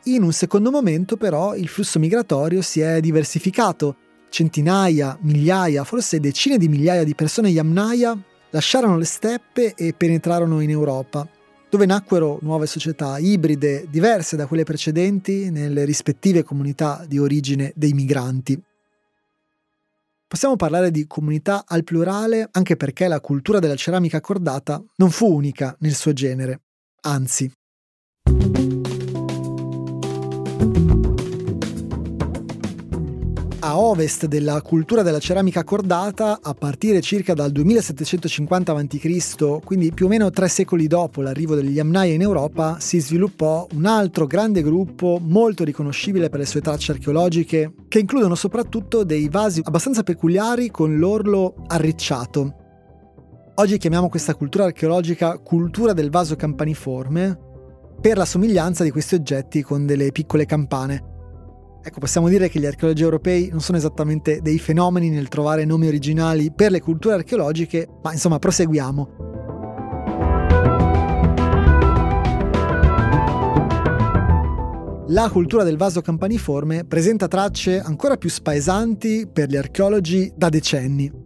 [0.05, 3.95] In un secondo momento però il flusso migratorio si è diversificato.
[4.29, 8.17] Centinaia, migliaia, forse decine di migliaia di persone Yamnaya
[8.49, 11.27] lasciarono le steppe e penetrarono in Europa,
[11.69, 17.93] dove nacquero nuove società ibride diverse da quelle precedenti nelle rispettive comunità di origine dei
[17.93, 18.61] migranti.
[20.27, 25.31] Possiamo parlare di comunità al plurale anche perché la cultura della ceramica cordata non fu
[25.31, 26.61] unica nel suo genere,
[27.01, 27.51] anzi.
[33.65, 40.05] A ovest della cultura della ceramica cordata, a partire circa dal 2750 a.C., quindi più
[40.05, 44.61] o meno tre secoli dopo l'arrivo degli Yamnaya in Europa, si sviluppò un altro grande
[44.61, 50.69] gruppo molto riconoscibile per le sue tracce archeologiche, che includono soprattutto dei vasi abbastanza peculiari
[50.69, 52.53] con l'orlo arricciato.
[53.55, 57.39] Oggi chiamiamo questa cultura archeologica cultura del vaso campaniforme,
[57.99, 61.14] per la somiglianza di questi oggetti con delle piccole campane.
[61.87, 65.85] Ecco, possiamo dire che gli archeologi europei non sono esattamente dei fenomeni nel trovare nomi
[65.85, 69.09] originali per le culture archeologiche, ma insomma proseguiamo.
[75.09, 81.24] La cultura del vaso campaniforme presenta tracce ancora più spaesanti per gli archeologi da decenni.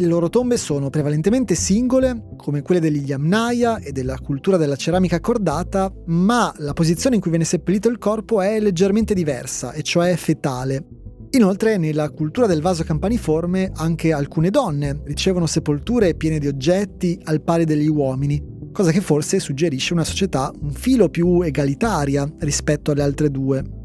[0.00, 5.18] Le loro tombe sono prevalentemente singole, come quelle degli Yamnaya e della cultura della ceramica
[5.18, 10.14] cordata, ma la posizione in cui viene seppellito il corpo è leggermente diversa, e cioè
[10.14, 10.86] fetale.
[11.30, 17.42] Inoltre, nella cultura del vaso campaniforme, anche alcune donne ricevono sepolture piene di oggetti al
[17.42, 23.02] pari degli uomini, cosa che forse suggerisce una società un filo più egalitaria rispetto alle
[23.02, 23.77] altre due.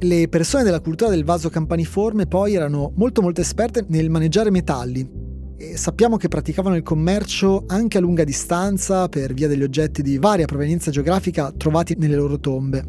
[0.00, 5.22] Le persone della cultura del vaso campaniforme poi erano molto molto esperte nel maneggiare metalli
[5.56, 10.18] e sappiamo che praticavano il commercio anche a lunga distanza per via degli oggetti di
[10.18, 12.84] varia provenienza geografica trovati nelle loro tombe.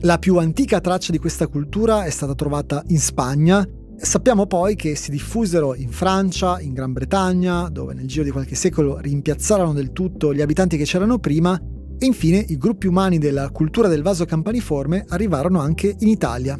[0.00, 3.66] La più antica traccia di questa cultura è stata trovata in Spagna
[4.02, 8.54] Sappiamo poi che si diffusero in Francia, in Gran Bretagna, dove nel giro di qualche
[8.54, 11.60] secolo rimpiazzarono del tutto gli abitanti che c'erano prima,
[12.00, 16.58] e infine i gruppi umani della cultura del vaso campaniforme arrivarono anche in Italia.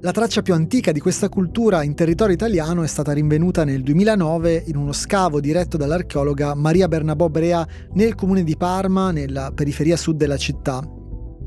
[0.00, 4.64] La traccia più antica di questa cultura in territorio italiano è stata rinvenuta nel 2009
[4.66, 10.16] in uno scavo diretto dall'archeologa Maria Bernabò Brea nel comune di Parma, nella periferia sud
[10.16, 10.82] della città,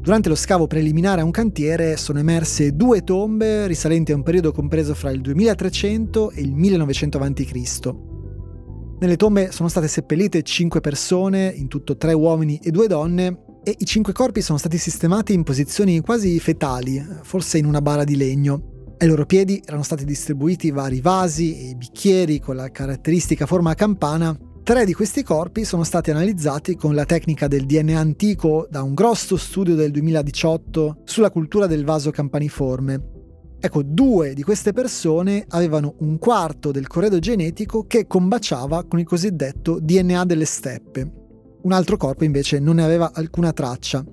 [0.06, 4.52] Durante lo scavo preliminare a un cantiere sono emerse due tombe risalenti a un periodo
[4.52, 8.15] compreso fra il 2300 e il 1900 a.C.
[9.00, 13.76] Nelle tombe sono state seppellite cinque persone, in tutto tre uomini e due donne, e
[13.78, 18.16] i cinque corpi sono stati sistemati in posizioni quasi fetali, forse in una bara di
[18.16, 18.94] legno.
[18.98, 23.76] Ai loro piedi erano stati distribuiti vari vasi e bicchieri con la caratteristica forma a
[23.76, 28.82] campana Tre di questi corpi sono stati analizzati con la tecnica del DNA antico da
[28.82, 33.15] un grosso studio del 2018 sulla cultura del vaso campaniforme.
[33.60, 39.06] Ecco, due di queste persone avevano un quarto del corredo genetico che combaciava con il
[39.06, 41.12] cosiddetto DNA delle steppe.
[41.64, 44.04] Un altro corpo invece non ne aveva alcuna traccia.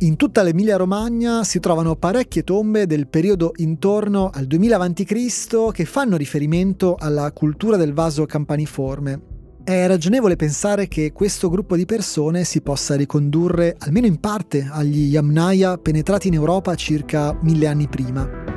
[0.00, 5.72] In tutta l'Emilia Romagna si trovano parecchie tombe del periodo intorno al 2000 a.C.
[5.72, 9.36] che fanno riferimento alla cultura del vaso campaniforme
[9.68, 15.10] è ragionevole pensare che questo gruppo di persone si possa ricondurre almeno in parte agli
[15.10, 18.47] Yamnaya penetrati in Europa circa mille anni prima.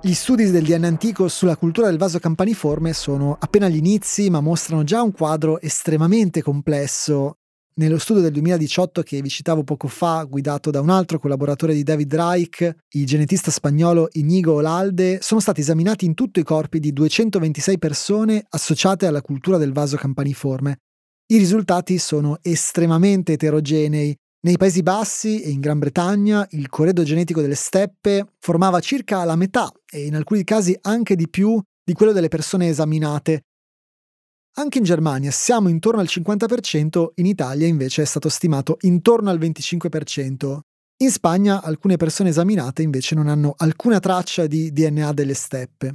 [0.00, 4.40] Gli studi del DNA antico sulla cultura del vaso campaniforme sono appena agli inizi, ma
[4.40, 7.38] mostrano già un quadro estremamente complesso
[7.78, 11.84] nello studio del 2018 che vi citavo poco fa, guidato da un altro collaboratore di
[11.84, 16.92] David Reich, il genetista spagnolo Inigo Olalde, sono stati esaminati in tutto i corpi di
[16.92, 20.78] 226 persone associate alla cultura del vaso campaniforme.
[21.30, 24.16] I risultati sono estremamente eterogenei.
[24.40, 29.36] Nei Paesi Bassi e in Gran Bretagna il corredo genetico delle steppe formava circa la
[29.36, 33.42] metà e in alcuni casi anche di più di quello delle persone esaminate,
[34.58, 39.38] anche in Germania siamo intorno al 50%, in Italia invece è stato stimato intorno al
[39.38, 40.58] 25%.
[41.00, 45.94] In Spagna alcune persone esaminate invece non hanno alcuna traccia di DNA delle steppe.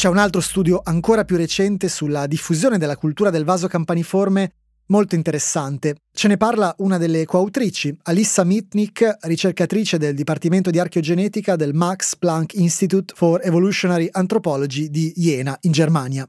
[0.00, 4.52] C'è un altro studio ancora più recente sulla diffusione della cultura del vaso campaniforme
[4.86, 5.96] molto interessante.
[6.10, 12.16] Ce ne parla una delle coautrici, Alissa Mitnick, ricercatrice del Dipartimento di Archeogenetica del Max
[12.16, 16.26] Planck Institute for Evolutionary Anthropology di Jena, in Germania.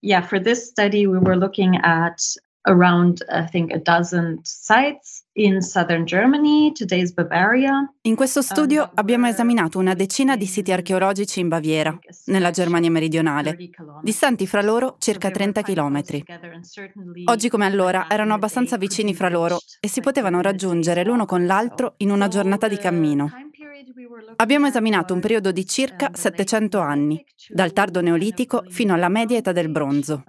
[0.00, 2.20] Yeah, for this study we were looking at
[2.62, 5.21] around I think a dozen sites
[6.04, 6.72] Germany.
[8.02, 13.56] In questo studio abbiamo esaminato una decina di siti archeologici in Baviera, nella Germania meridionale,
[14.02, 16.02] distanti fra loro circa 30 km.
[17.24, 21.94] Oggi come allora erano abbastanza vicini fra loro e si potevano raggiungere l'uno con l'altro
[21.98, 23.30] in una giornata di cammino.
[24.36, 29.52] Abbiamo esaminato un periodo di circa 700 anni, dal tardo neolitico fino alla media età
[29.52, 30.24] del bronzo.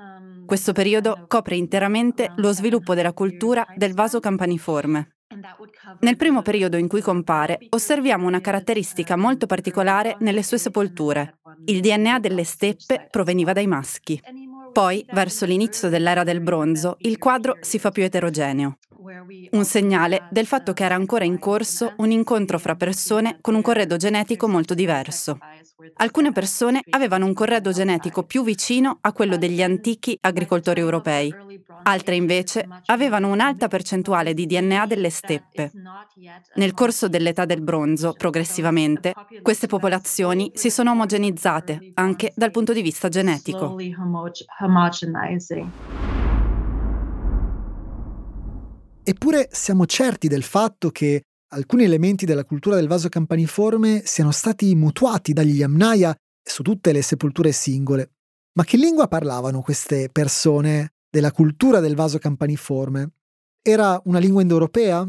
[0.54, 5.16] Questo periodo copre interamente lo sviluppo della cultura del vaso campaniforme.
[6.02, 11.40] Nel primo periodo in cui compare, osserviamo una caratteristica molto particolare nelle sue sepolture.
[11.66, 14.22] Il DNA delle steppe proveniva dai maschi.
[14.72, 18.78] Poi, verso l'inizio dell'era del bronzo, il quadro si fa più eterogeneo.
[19.52, 23.62] Un segnale del fatto che era ancora in corso un incontro fra persone con un
[23.62, 25.38] corredo genetico molto diverso.
[25.96, 31.34] Alcune persone avevano un corredo genetico più vicino a quello degli antichi agricoltori europei,
[31.84, 35.72] altre invece avevano un'alta percentuale di DNA delle steppe.
[36.56, 42.82] Nel corso dell'età del bronzo, progressivamente, queste popolazioni si sono omogenizzate anche dal punto di
[42.82, 43.76] vista genetico.
[49.06, 54.74] Eppure siamo certi del fatto che alcuni elementi della cultura del vaso campaniforme siano stati
[54.76, 58.12] mutuati dagli Yamnaya su tutte le sepolture singole.
[58.54, 63.12] Ma che lingua parlavano queste persone della cultura del vaso campaniforme?
[63.62, 65.06] Era una lingua indoeuropea?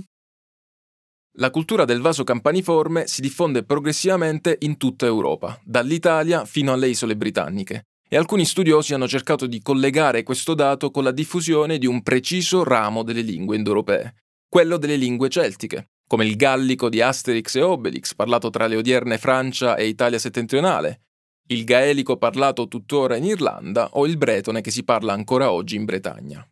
[1.36, 7.16] La cultura del vaso campaniforme si diffonde progressivamente in tutta Europa, dall'Italia fino alle isole
[7.16, 12.00] britanniche, e alcuni studiosi hanno cercato di collegare questo dato con la diffusione di un
[12.00, 14.14] preciso ramo delle lingue indoeuropee,
[14.48, 19.18] quello delle lingue celtiche, come il gallico di Asterix e Obelix, parlato tra le odierne
[19.18, 21.00] Francia e Italia settentrionale,
[21.48, 25.84] il gaelico parlato tuttora in Irlanda o il bretone che si parla ancora oggi in
[25.84, 26.48] Bretagna.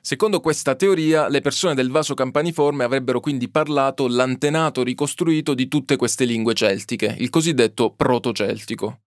[0.00, 5.94] Secondo questa teoria, le persone del vaso campaniforme avrebbero quindi parlato l'antenato ricostruito di tutte
[5.94, 9.03] queste lingue celtiche, il cosiddetto proto-celtico.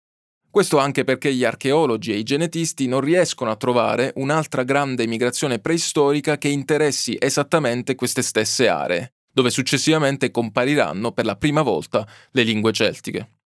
[0.53, 5.57] Questo anche perché gli archeologi e i genetisti non riescono a trovare un'altra grande migrazione
[5.57, 12.43] preistorica che interessi esattamente queste stesse aree, dove successivamente compariranno per la prima volta le
[12.43, 13.39] lingue celtiche.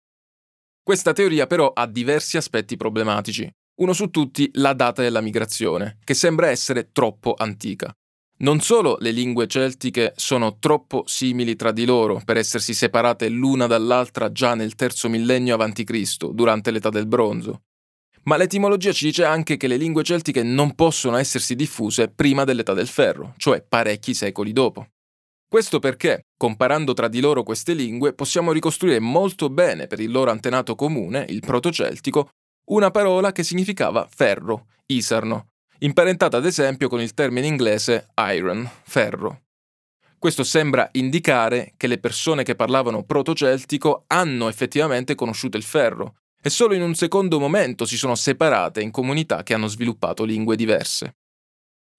[0.83, 3.49] Questa teoria però ha diversi aspetti problematici.
[3.77, 7.97] Uno su tutti la data della migrazione, che sembra essere troppo antica.
[8.39, 13.67] Non solo le lingue celtiche sono troppo simili tra di loro per essersi separate l'una
[13.67, 17.63] dall'altra già nel terzo millennio a.C., durante l'età del bronzo,
[18.25, 22.75] ma l'etimologia ci dice anche che le lingue celtiche non possono essersi diffuse prima dell'età
[22.75, 24.89] del ferro, cioè parecchi secoli dopo.
[25.49, 30.31] Questo perché, comparando tra di loro queste lingue, possiamo ricostruire molto bene per il loro
[30.31, 32.31] antenato comune, il protoceltico,
[32.71, 35.47] una parola che significava ferro, isarno,
[35.81, 39.43] imparentata ad esempio con il termine inglese iron, ferro.
[40.19, 46.49] Questo sembra indicare che le persone che parlavano protoceltico hanno effettivamente conosciuto il ferro e
[46.49, 51.17] solo in un secondo momento si sono separate in comunità che hanno sviluppato lingue diverse.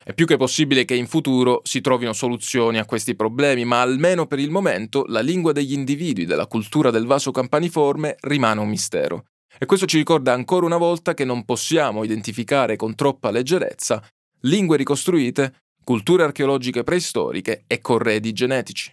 [0.03, 4.25] È più che possibile che in futuro si trovino soluzioni a questi problemi, ma almeno
[4.25, 9.25] per il momento la lingua degli individui della cultura del vaso campaniforme rimane un mistero
[9.57, 14.03] e questo ci ricorda ancora una volta che non possiamo identificare con troppa leggerezza
[14.41, 18.91] lingue ricostruite, culture archeologiche preistoriche e corredi genetici.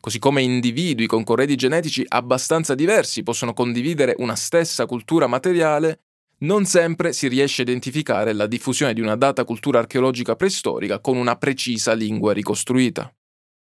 [0.00, 6.02] Così come individui con corredi genetici abbastanza diversi possono condividere una stessa cultura materiale,
[6.38, 11.16] non sempre si riesce a identificare la diffusione di una data cultura archeologica preistorica con
[11.16, 13.12] una precisa lingua ricostruita.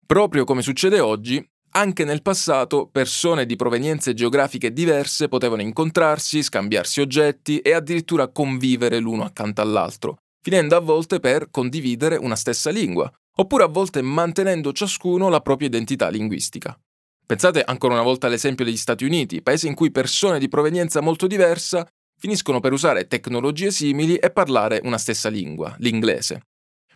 [0.05, 1.45] Proprio come succede oggi,
[1.77, 8.97] anche nel passato persone di provenienze geografiche diverse potevano incontrarsi, scambiarsi oggetti e addirittura convivere
[8.97, 14.73] l'uno accanto all'altro, finendo a volte per condividere una stessa lingua, oppure a volte mantenendo
[14.73, 16.75] ciascuno la propria identità linguistica.
[17.23, 21.27] Pensate ancora una volta all'esempio degli Stati Uniti, paese in cui persone di provenienza molto
[21.27, 21.87] diversa
[22.19, 26.41] finiscono per usare tecnologie simili e parlare una stessa lingua, l'inglese.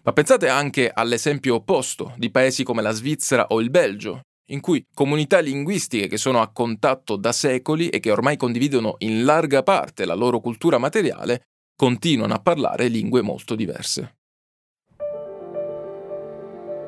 [0.04, 4.22] Ma pensate anche all'esempio opposto di paesi come la Svizzera o il Belgio,
[4.52, 9.24] in cui comunità linguistiche che sono a contatto da secoli e che ormai condividono in
[9.24, 11.44] larga parte la loro cultura materiale
[11.76, 14.16] continuano a parlare lingue molto diverse.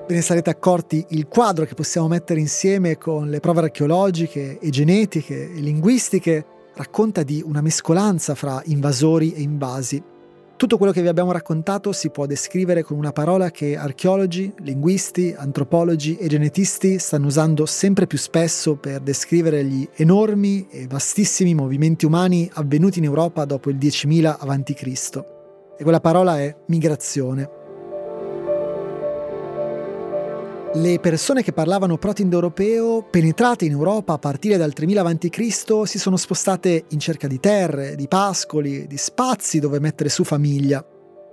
[0.06, 4.70] Ve ne sarete accorti, il quadro che possiamo mettere insieme con le prove archeologiche e
[4.70, 6.46] genetiche e linguistiche
[6.76, 10.04] racconta di una mescolanza fra invasori e invasi
[10.64, 15.36] tutto quello che vi abbiamo raccontato si può descrivere con una parola che archeologi, linguisti,
[15.38, 22.06] antropologi e genetisti stanno usando sempre più spesso per descrivere gli enormi e vastissimi movimenti
[22.06, 25.24] umani avvenuti in Europa dopo il 10.000 a.C.
[25.78, 27.63] E quella parola è migrazione.
[30.76, 36.18] Le persone che parlavano proto-indoeuropeo, penetrate in Europa a partire dal 3000 a.C., si sono
[36.18, 40.84] spostate in cerca di terre, di pascoli, di spazi dove mettere su famiglia.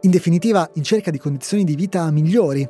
[0.03, 2.69] In definitiva, in cerca di condizioni di vita migliori.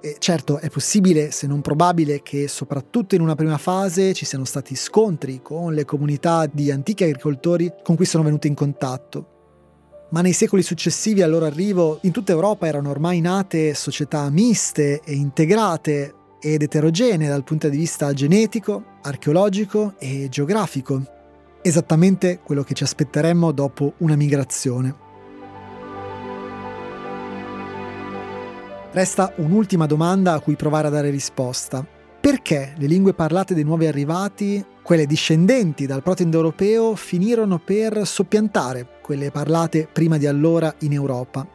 [0.00, 4.44] E certo, è possibile, se non probabile, che soprattutto in una prima fase ci siano
[4.44, 9.31] stati scontri con le comunità di antichi agricoltori con cui sono venute in contatto.
[10.12, 15.00] Ma nei secoli successivi al loro arrivo in tutta Europa erano ormai nate società miste
[15.02, 21.02] e integrate ed eterogenee dal punto di vista genetico, archeologico e geografico.
[21.62, 24.94] Esattamente quello che ci aspetteremmo dopo una migrazione.
[28.90, 31.86] Resta un'ultima domanda a cui provare a dare risposta.
[32.20, 39.30] Perché le lingue parlate dei nuovi arrivati, quelle discendenti dal proto-indoeuropeo, finirono per soppiantare quelle
[39.30, 41.46] parlate prima di allora in Europa?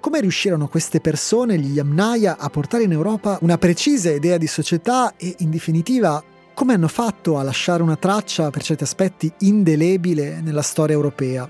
[0.00, 5.14] Come riuscirono queste persone, gli Yamnaya, a portare in Europa una precisa idea di società
[5.16, 6.22] e, in definitiva,
[6.54, 11.48] come hanno fatto a lasciare una traccia per certi aspetti indelebile nella storia europea?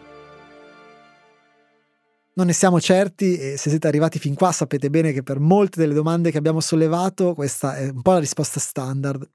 [2.35, 5.81] Non ne siamo certi e se siete arrivati fin qua sapete bene che per molte
[5.81, 9.29] delle domande che abbiamo sollevato questa è un po' la risposta standard.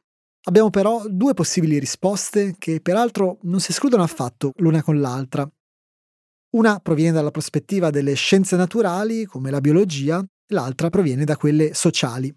[0.47, 5.45] Abbiamo però due possibili risposte che peraltro non si escludono affatto l'una con l'altra.
[6.51, 12.33] Una proviene dalla prospettiva delle scienze naturali, come la biologia, l'altra proviene da quelle sociali.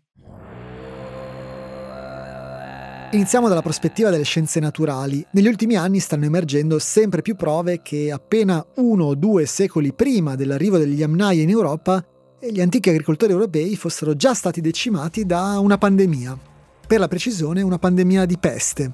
[3.12, 5.24] Iniziamo dalla prospettiva delle scienze naturali.
[5.30, 10.34] Negli ultimi anni stanno emergendo sempre più prove che appena uno o due secoli prima
[10.34, 12.04] dell'arrivo degli Yamnaya in Europa,
[12.40, 16.49] gli antichi agricoltori europei fossero già stati decimati da una pandemia.
[16.90, 18.90] Per la precisione una pandemia di peste.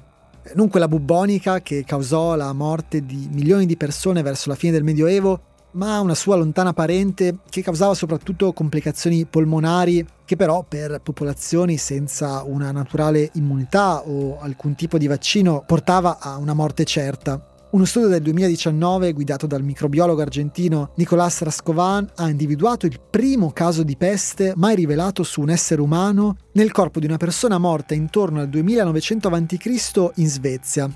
[0.53, 4.83] Non quella bubbonica che causò la morte di milioni di persone verso la fine del
[4.83, 5.41] Medioevo,
[5.71, 12.43] ma una sua lontana parente che causava soprattutto complicazioni polmonari che però per popolazioni senza
[12.43, 17.56] una naturale immunità o alcun tipo di vaccino portava a una morte certa.
[17.69, 23.83] Uno studio del 2019 guidato dal microbiologo argentino Nicolás Rascovan ha individuato il primo caso
[23.83, 28.39] di peste mai rivelato su un essere umano nel corpo di una persona morta intorno
[28.39, 30.11] al 2900 a.C.
[30.15, 30.89] in Svezia.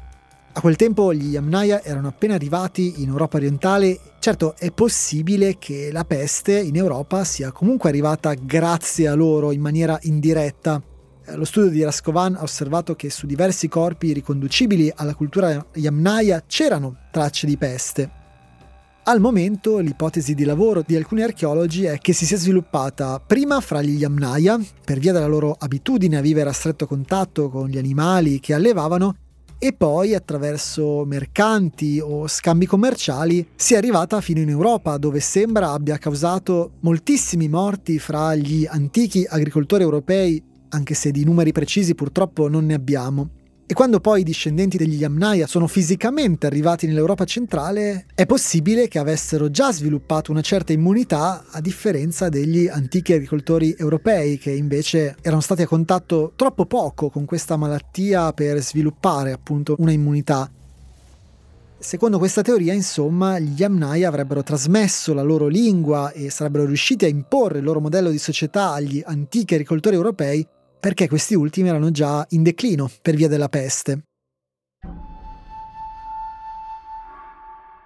[0.53, 3.99] A quel tempo gli Yamnaya erano appena arrivati in Europa orientale.
[4.19, 9.59] Certo, è possibile che la peste in Europa sia comunque arrivata grazie a loro in
[9.59, 10.81] maniera indiretta.
[11.23, 16.43] Eh, lo studio di Raskovan ha osservato che su diversi corpi riconducibili alla cultura Yamnaya
[16.47, 18.09] c'erano tracce di peste.
[19.03, 23.81] Al momento l'ipotesi di lavoro di alcuni archeologi è che si sia sviluppata prima fra
[23.81, 28.39] gli Yamnaya, per via della loro abitudine a vivere a stretto contatto con gli animali
[28.39, 29.15] che allevavano,
[29.63, 35.71] e poi attraverso mercanti o scambi commerciali si è arrivata fino in Europa dove sembra
[35.71, 42.49] abbia causato moltissimi morti fra gli antichi agricoltori europei anche se di numeri precisi purtroppo
[42.49, 43.29] non ne abbiamo.
[43.71, 48.99] E quando poi i discendenti degli Yamnaya sono fisicamente arrivati nell'Europa centrale, è possibile che
[48.99, 55.39] avessero già sviluppato una certa immunità a differenza degli antichi agricoltori europei che invece erano
[55.39, 60.51] stati a contatto troppo poco con questa malattia per sviluppare appunto una immunità.
[61.79, 67.07] Secondo questa teoria, insomma, gli Yamnaya avrebbero trasmesso la loro lingua e sarebbero riusciti a
[67.07, 70.45] imporre il loro modello di società agli antichi agricoltori europei
[70.81, 74.07] perché questi ultimi erano già in declino per via della peste.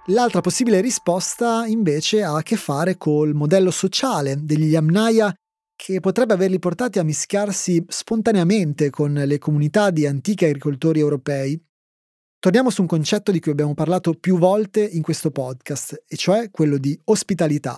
[0.10, 5.34] L'altra possibile risposta invece ha a che fare col modello sociale degli Yamnaya
[5.76, 11.62] che potrebbe averli portati a mischiarsi spontaneamente con le comunità di antichi agricoltori europei.
[12.40, 16.50] Torniamo su un concetto di cui abbiamo parlato più volte in questo podcast, e cioè
[16.52, 17.78] quello di ospitalità.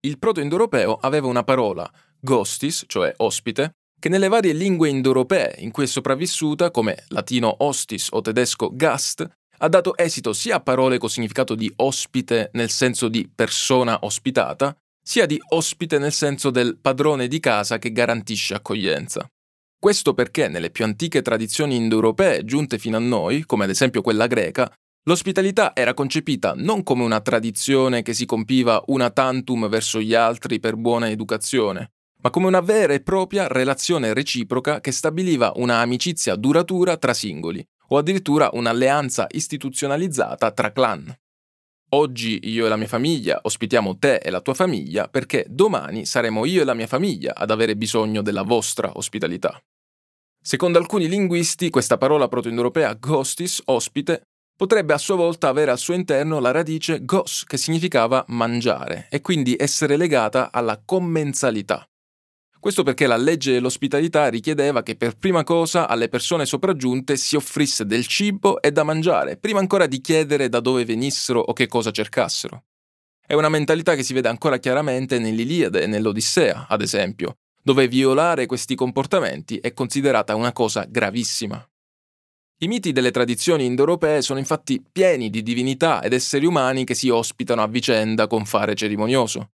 [0.00, 1.90] Il proto-indoeuropeo aveva una parola,
[2.24, 8.08] ghostis, cioè ospite, che nelle varie lingue indoeuropee in cui è sopravvissuta, come latino hostis
[8.10, 9.26] o tedesco gast,
[9.58, 14.76] ha dato esito sia a parole con significato di ospite nel senso di persona ospitata,
[15.02, 19.28] sia di ospite nel senso del padrone di casa che garantisce accoglienza.
[19.78, 24.26] Questo perché nelle più antiche tradizioni indoeuropee giunte fino a noi, come ad esempio quella
[24.26, 24.70] greca,
[25.06, 30.58] l'ospitalità era concepita non come una tradizione che si compiva una tantum verso gli altri
[30.58, 31.90] per buona educazione,
[32.24, 37.62] ma come una vera e propria relazione reciproca che stabiliva una amicizia duratura tra singoli,
[37.88, 41.14] o addirittura un'alleanza istituzionalizzata tra clan.
[41.90, 46.46] Oggi io e la mia famiglia ospitiamo te e la tua famiglia perché domani saremo
[46.46, 49.62] io e la mia famiglia ad avere bisogno della vostra ospitalità.
[50.42, 54.22] Secondo alcuni linguisti, questa parola protoindoeuropea ghostis, ospite,
[54.56, 59.20] potrebbe a sua volta avere al suo interno la radice gos, che significava mangiare, e
[59.20, 61.86] quindi essere legata alla commensalità,
[62.64, 67.84] questo perché la legge dell'ospitalità richiedeva che per prima cosa alle persone sopraggiunte si offrisse
[67.84, 71.90] del cibo e da mangiare, prima ancora di chiedere da dove venissero o che cosa
[71.90, 72.64] cercassero.
[73.20, 78.46] È una mentalità che si vede ancora chiaramente nell'Iliade e nell'Odissea, ad esempio, dove violare
[78.46, 81.62] questi comportamenti è considerata una cosa gravissima.
[82.60, 87.10] I miti delle tradizioni indoeuropee sono infatti pieni di divinità ed esseri umani che si
[87.10, 89.50] ospitano a vicenda con fare cerimonioso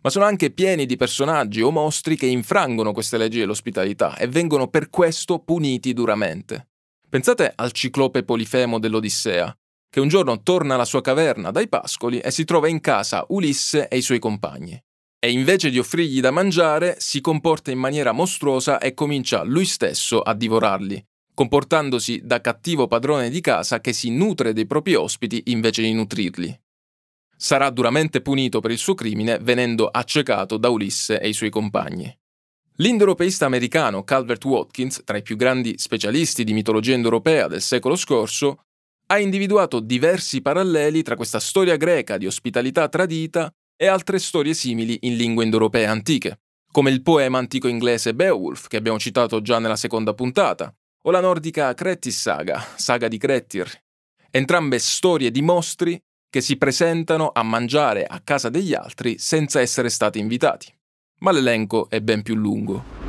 [0.00, 4.68] ma sono anche pieni di personaggi o mostri che infrangono queste leggi dell'ospitalità e vengono
[4.68, 6.68] per questo puniti duramente.
[7.08, 9.56] Pensate al ciclope Polifemo dell'Odissea,
[9.90, 13.88] che un giorno torna alla sua caverna dai pascoli e si trova in casa Ulisse
[13.88, 14.80] e i suoi compagni.
[15.18, 20.20] E invece di offrirgli da mangiare, si comporta in maniera mostruosa e comincia lui stesso
[20.20, 25.82] a divorarli, comportandosi da cattivo padrone di casa che si nutre dei propri ospiti invece
[25.82, 26.60] di nutrirli
[27.38, 32.12] sarà duramente punito per il suo crimine venendo accecato da Ulisse e i suoi compagni.
[32.80, 38.64] L'indoeuropeista americano Calvert Watkins, tra i più grandi specialisti di mitologia indoeuropea del secolo scorso,
[39.06, 44.98] ha individuato diversi paralleli tra questa storia greca di ospitalità tradita e altre storie simili
[45.02, 49.76] in lingue indoeuropee antiche, come il poema antico inglese Beowulf, che abbiamo citato già nella
[49.76, 50.72] seconda puntata,
[51.02, 53.70] o la nordica Kretis Saga, saga di Grettir.
[54.30, 56.00] Entrambe storie di mostri
[56.30, 60.72] che si presentano a mangiare a casa degli altri senza essere stati invitati.
[61.20, 63.06] Ma l'elenco è ben più lungo.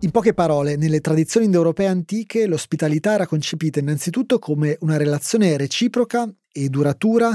[0.00, 6.28] In poche parole, nelle tradizioni indoeuropee antiche l'ospitalità era concepita innanzitutto come una relazione reciproca
[6.50, 7.32] e duratura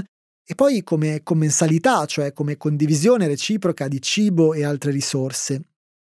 [0.50, 5.62] e poi come commensalità, cioè come condivisione reciproca di cibo e altre risorse.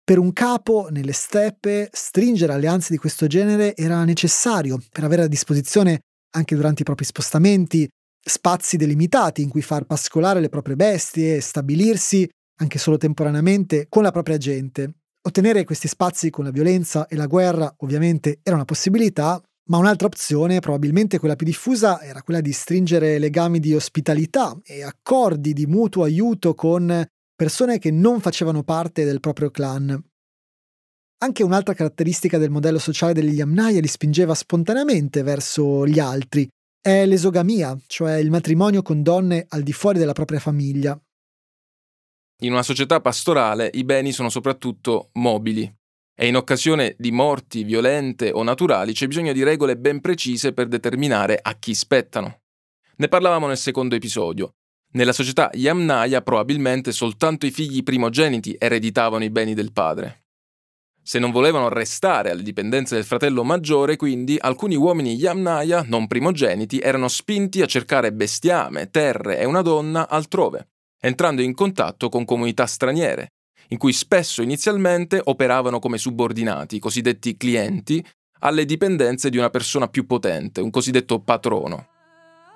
[0.03, 5.27] Per un capo nelle steppe stringere alleanze di questo genere era necessario per avere a
[5.27, 5.99] disposizione,
[6.31, 7.87] anche durante i propri spostamenti,
[8.27, 12.27] spazi delimitati in cui far pascolare le proprie bestie stabilirsi,
[12.59, 14.93] anche solo temporaneamente, con la propria gente.
[15.21, 20.07] Ottenere questi spazi con la violenza e la guerra ovviamente era una possibilità, ma un'altra
[20.07, 25.65] opzione, probabilmente quella più diffusa, era quella di stringere legami di ospitalità e accordi di
[25.65, 27.05] mutuo aiuto con
[27.35, 30.01] persone che non facevano parte del proprio clan.
[31.19, 36.47] Anche un'altra caratteristica del modello sociale degli Yamnaya li spingeva spontaneamente verso gli altri,
[36.79, 40.99] è l'esogamia, cioè il matrimonio con donne al di fuori della propria famiglia.
[42.41, 45.63] In una società pastorale i beni sono soprattutto mobili
[46.15, 50.67] e in occasione di morti violente o naturali c'è bisogno di regole ben precise per
[50.67, 52.41] determinare a chi spettano.
[52.97, 54.51] Ne parlavamo nel secondo episodio.
[54.93, 60.26] Nella società Yamnaya probabilmente soltanto i figli primogeniti ereditavano i beni del padre.
[61.07, 66.79] Se non volevano restare alle dipendenze del fratello maggiore, quindi, alcuni uomini Yamnaya, non primogeniti,
[66.79, 70.67] erano spinti a cercare bestiame, terre e una donna altrove
[70.99, 73.29] entrando in contatto con comunità straniere,
[73.69, 78.05] in cui spesso inizialmente operavano come subordinati, cosiddetti clienti,
[78.39, 81.87] alle dipendenze di una persona più potente, un cosiddetto patrono.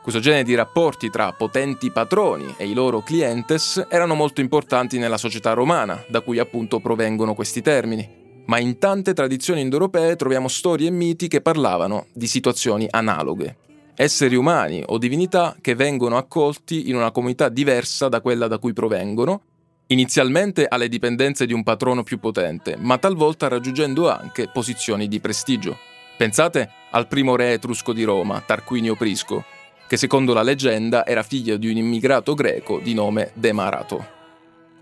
[0.03, 5.17] Questo genere di rapporti tra potenti patroni e i loro clientes erano molto importanti nella
[5.17, 8.20] società romana, da cui appunto provengono questi termini.
[8.45, 13.69] Ma in tante tradizioni indoeuropee troviamo storie e miti che parlavano di situazioni analoghe
[14.01, 18.73] esseri umani o divinità che vengono accolti in una comunità diversa da quella da cui
[18.73, 19.41] provengono,
[19.87, 25.77] inizialmente alle dipendenze di un patrono più potente, ma talvolta raggiungendo anche posizioni di prestigio.
[26.17, 29.43] Pensate al primo re etrusco di Roma, Tarquinio Prisco,
[29.87, 34.19] che secondo la leggenda era figlio di un immigrato greco di nome Demarato.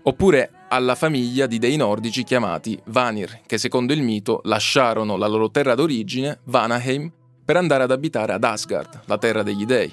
[0.02, 5.50] Oppure alla famiglia di dei nordici chiamati Vanir, che secondo il mito lasciarono la loro
[5.50, 7.10] terra d'origine, Vanaheim,
[7.44, 9.92] per andare ad abitare ad Asgard, la terra degli dei.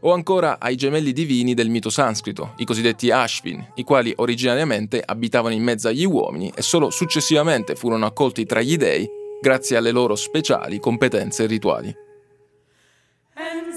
[0.00, 5.54] O ancora ai gemelli divini del mito sanscrito, i cosiddetti Ashvin, i quali originariamente abitavano
[5.54, 9.08] in mezzo agli uomini e solo successivamente furono accolti tra gli dei
[9.40, 11.94] grazie alle loro speciali competenze rituali.
[13.34, 13.72] And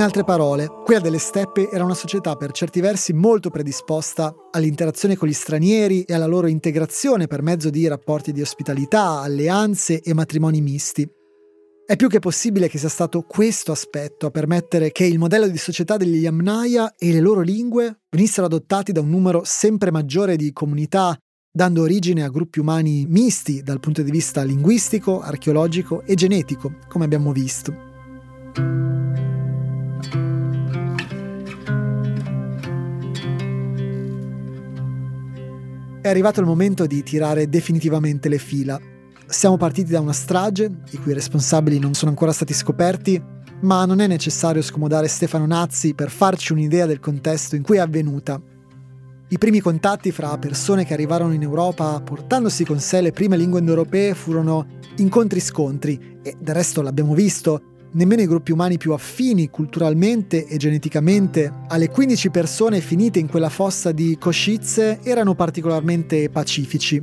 [0.00, 5.14] In altre parole, quella delle steppe era una società per certi versi molto predisposta all'interazione
[5.14, 10.14] con gli stranieri e alla loro integrazione per mezzo di rapporti di ospitalità, alleanze e
[10.14, 11.06] matrimoni misti.
[11.84, 15.58] È più che possibile che sia stato questo aspetto a permettere che il modello di
[15.58, 20.50] società degli Yamnaya e le loro lingue venissero adottati da un numero sempre maggiore di
[20.54, 21.14] comunità,
[21.52, 27.04] dando origine a gruppi umani misti dal punto di vista linguistico, archeologico e genetico, come
[27.04, 28.99] abbiamo visto.
[36.02, 38.80] È arrivato il momento di tirare definitivamente le fila.
[39.26, 43.22] Siamo partiti da una strage, i cui responsabili non sono ancora stati scoperti,
[43.60, 47.80] ma non è necessario scomodare Stefano Nazzi per farci un'idea del contesto in cui è
[47.80, 48.40] avvenuta.
[49.28, 53.58] I primi contatti fra persone che arrivarono in Europa portandosi con sé le prime lingue
[53.58, 57.60] indoeuropee furono incontri-scontri e del resto l'abbiamo visto,
[57.92, 63.48] nemmeno i gruppi umani più affini culturalmente e geneticamente alle 15 persone finite in quella
[63.48, 67.02] fossa di Košice erano particolarmente pacifici.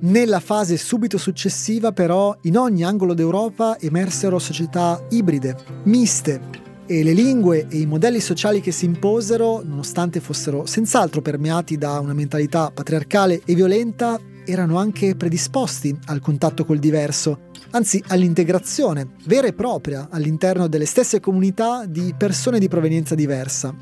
[0.00, 7.12] Nella fase subito successiva però in ogni angolo d'Europa emersero società ibride, miste, e le
[7.12, 12.70] lingue e i modelli sociali che si imposero, nonostante fossero senz'altro permeati da una mentalità
[12.70, 20.08] patriarcale e violenta, erano anche predisposti al contatto col diverso, anzi all'integrazione vera e propria
[20.10, 23.74] all'interno delle stesse comunità di persone di provenienza diversa.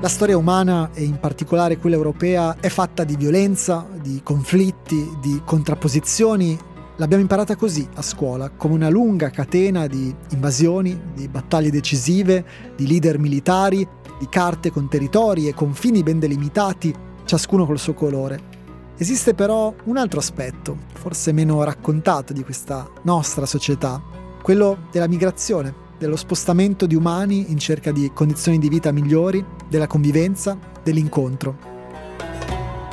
[0.00, 5.40] La storia umana, e in particolare quella europea, è fatta di violenza, di conflitti, di
[5.42, 6.73] contrapposizioni.
[6.96, 12.44] L'abbiamo imparata così a scuola, come una lunga catena di invasioni, di battaglie decisive,
[12.76, 13.84] di leader militari,
[14.16, 18.52] di carte con territori e confini ben delimitati, ciascuno col suo colore.
[18.96, 24.00] Esiste però un altro aspetto, forse meno raccontato di questa nostra società,
[24.40, 29.88] quello della migrazione, dello spostamento di umani in cerca di condizioni di vita migliori, della
[29.88, 31.72] convivenza, dell'incontro.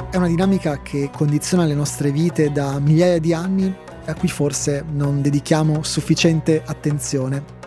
[0.09, 4.83] È una dinamica che condiziona le nostre vite da migliaia di anni a cui forse
[4.91, 7.59] non dedichiamo sufficiente attenzione.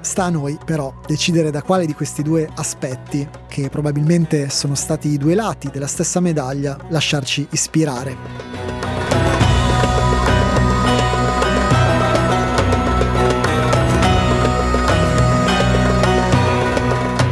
[0.00, 5.08] Sta a noi però decidere da quale di questi due aspetti, che probabilmente sono stati
[5.08, 8.16] i due lati della stessa medaglia, lasciarci ispirare.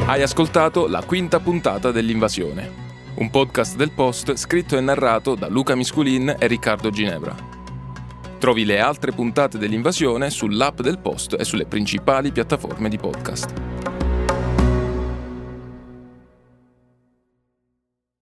[0.06, 5.74] Hai ascoltato la quinta puntata dell'Invasione, un podcast del Post scritto e narrato da Luca
[5.74, 7.57] Misculin e Riccardo Ginebra.
[8.39, 13.97] Trovi le altre puntate dell'invasione sull'app del post e sulle principali piattaforme di podcast.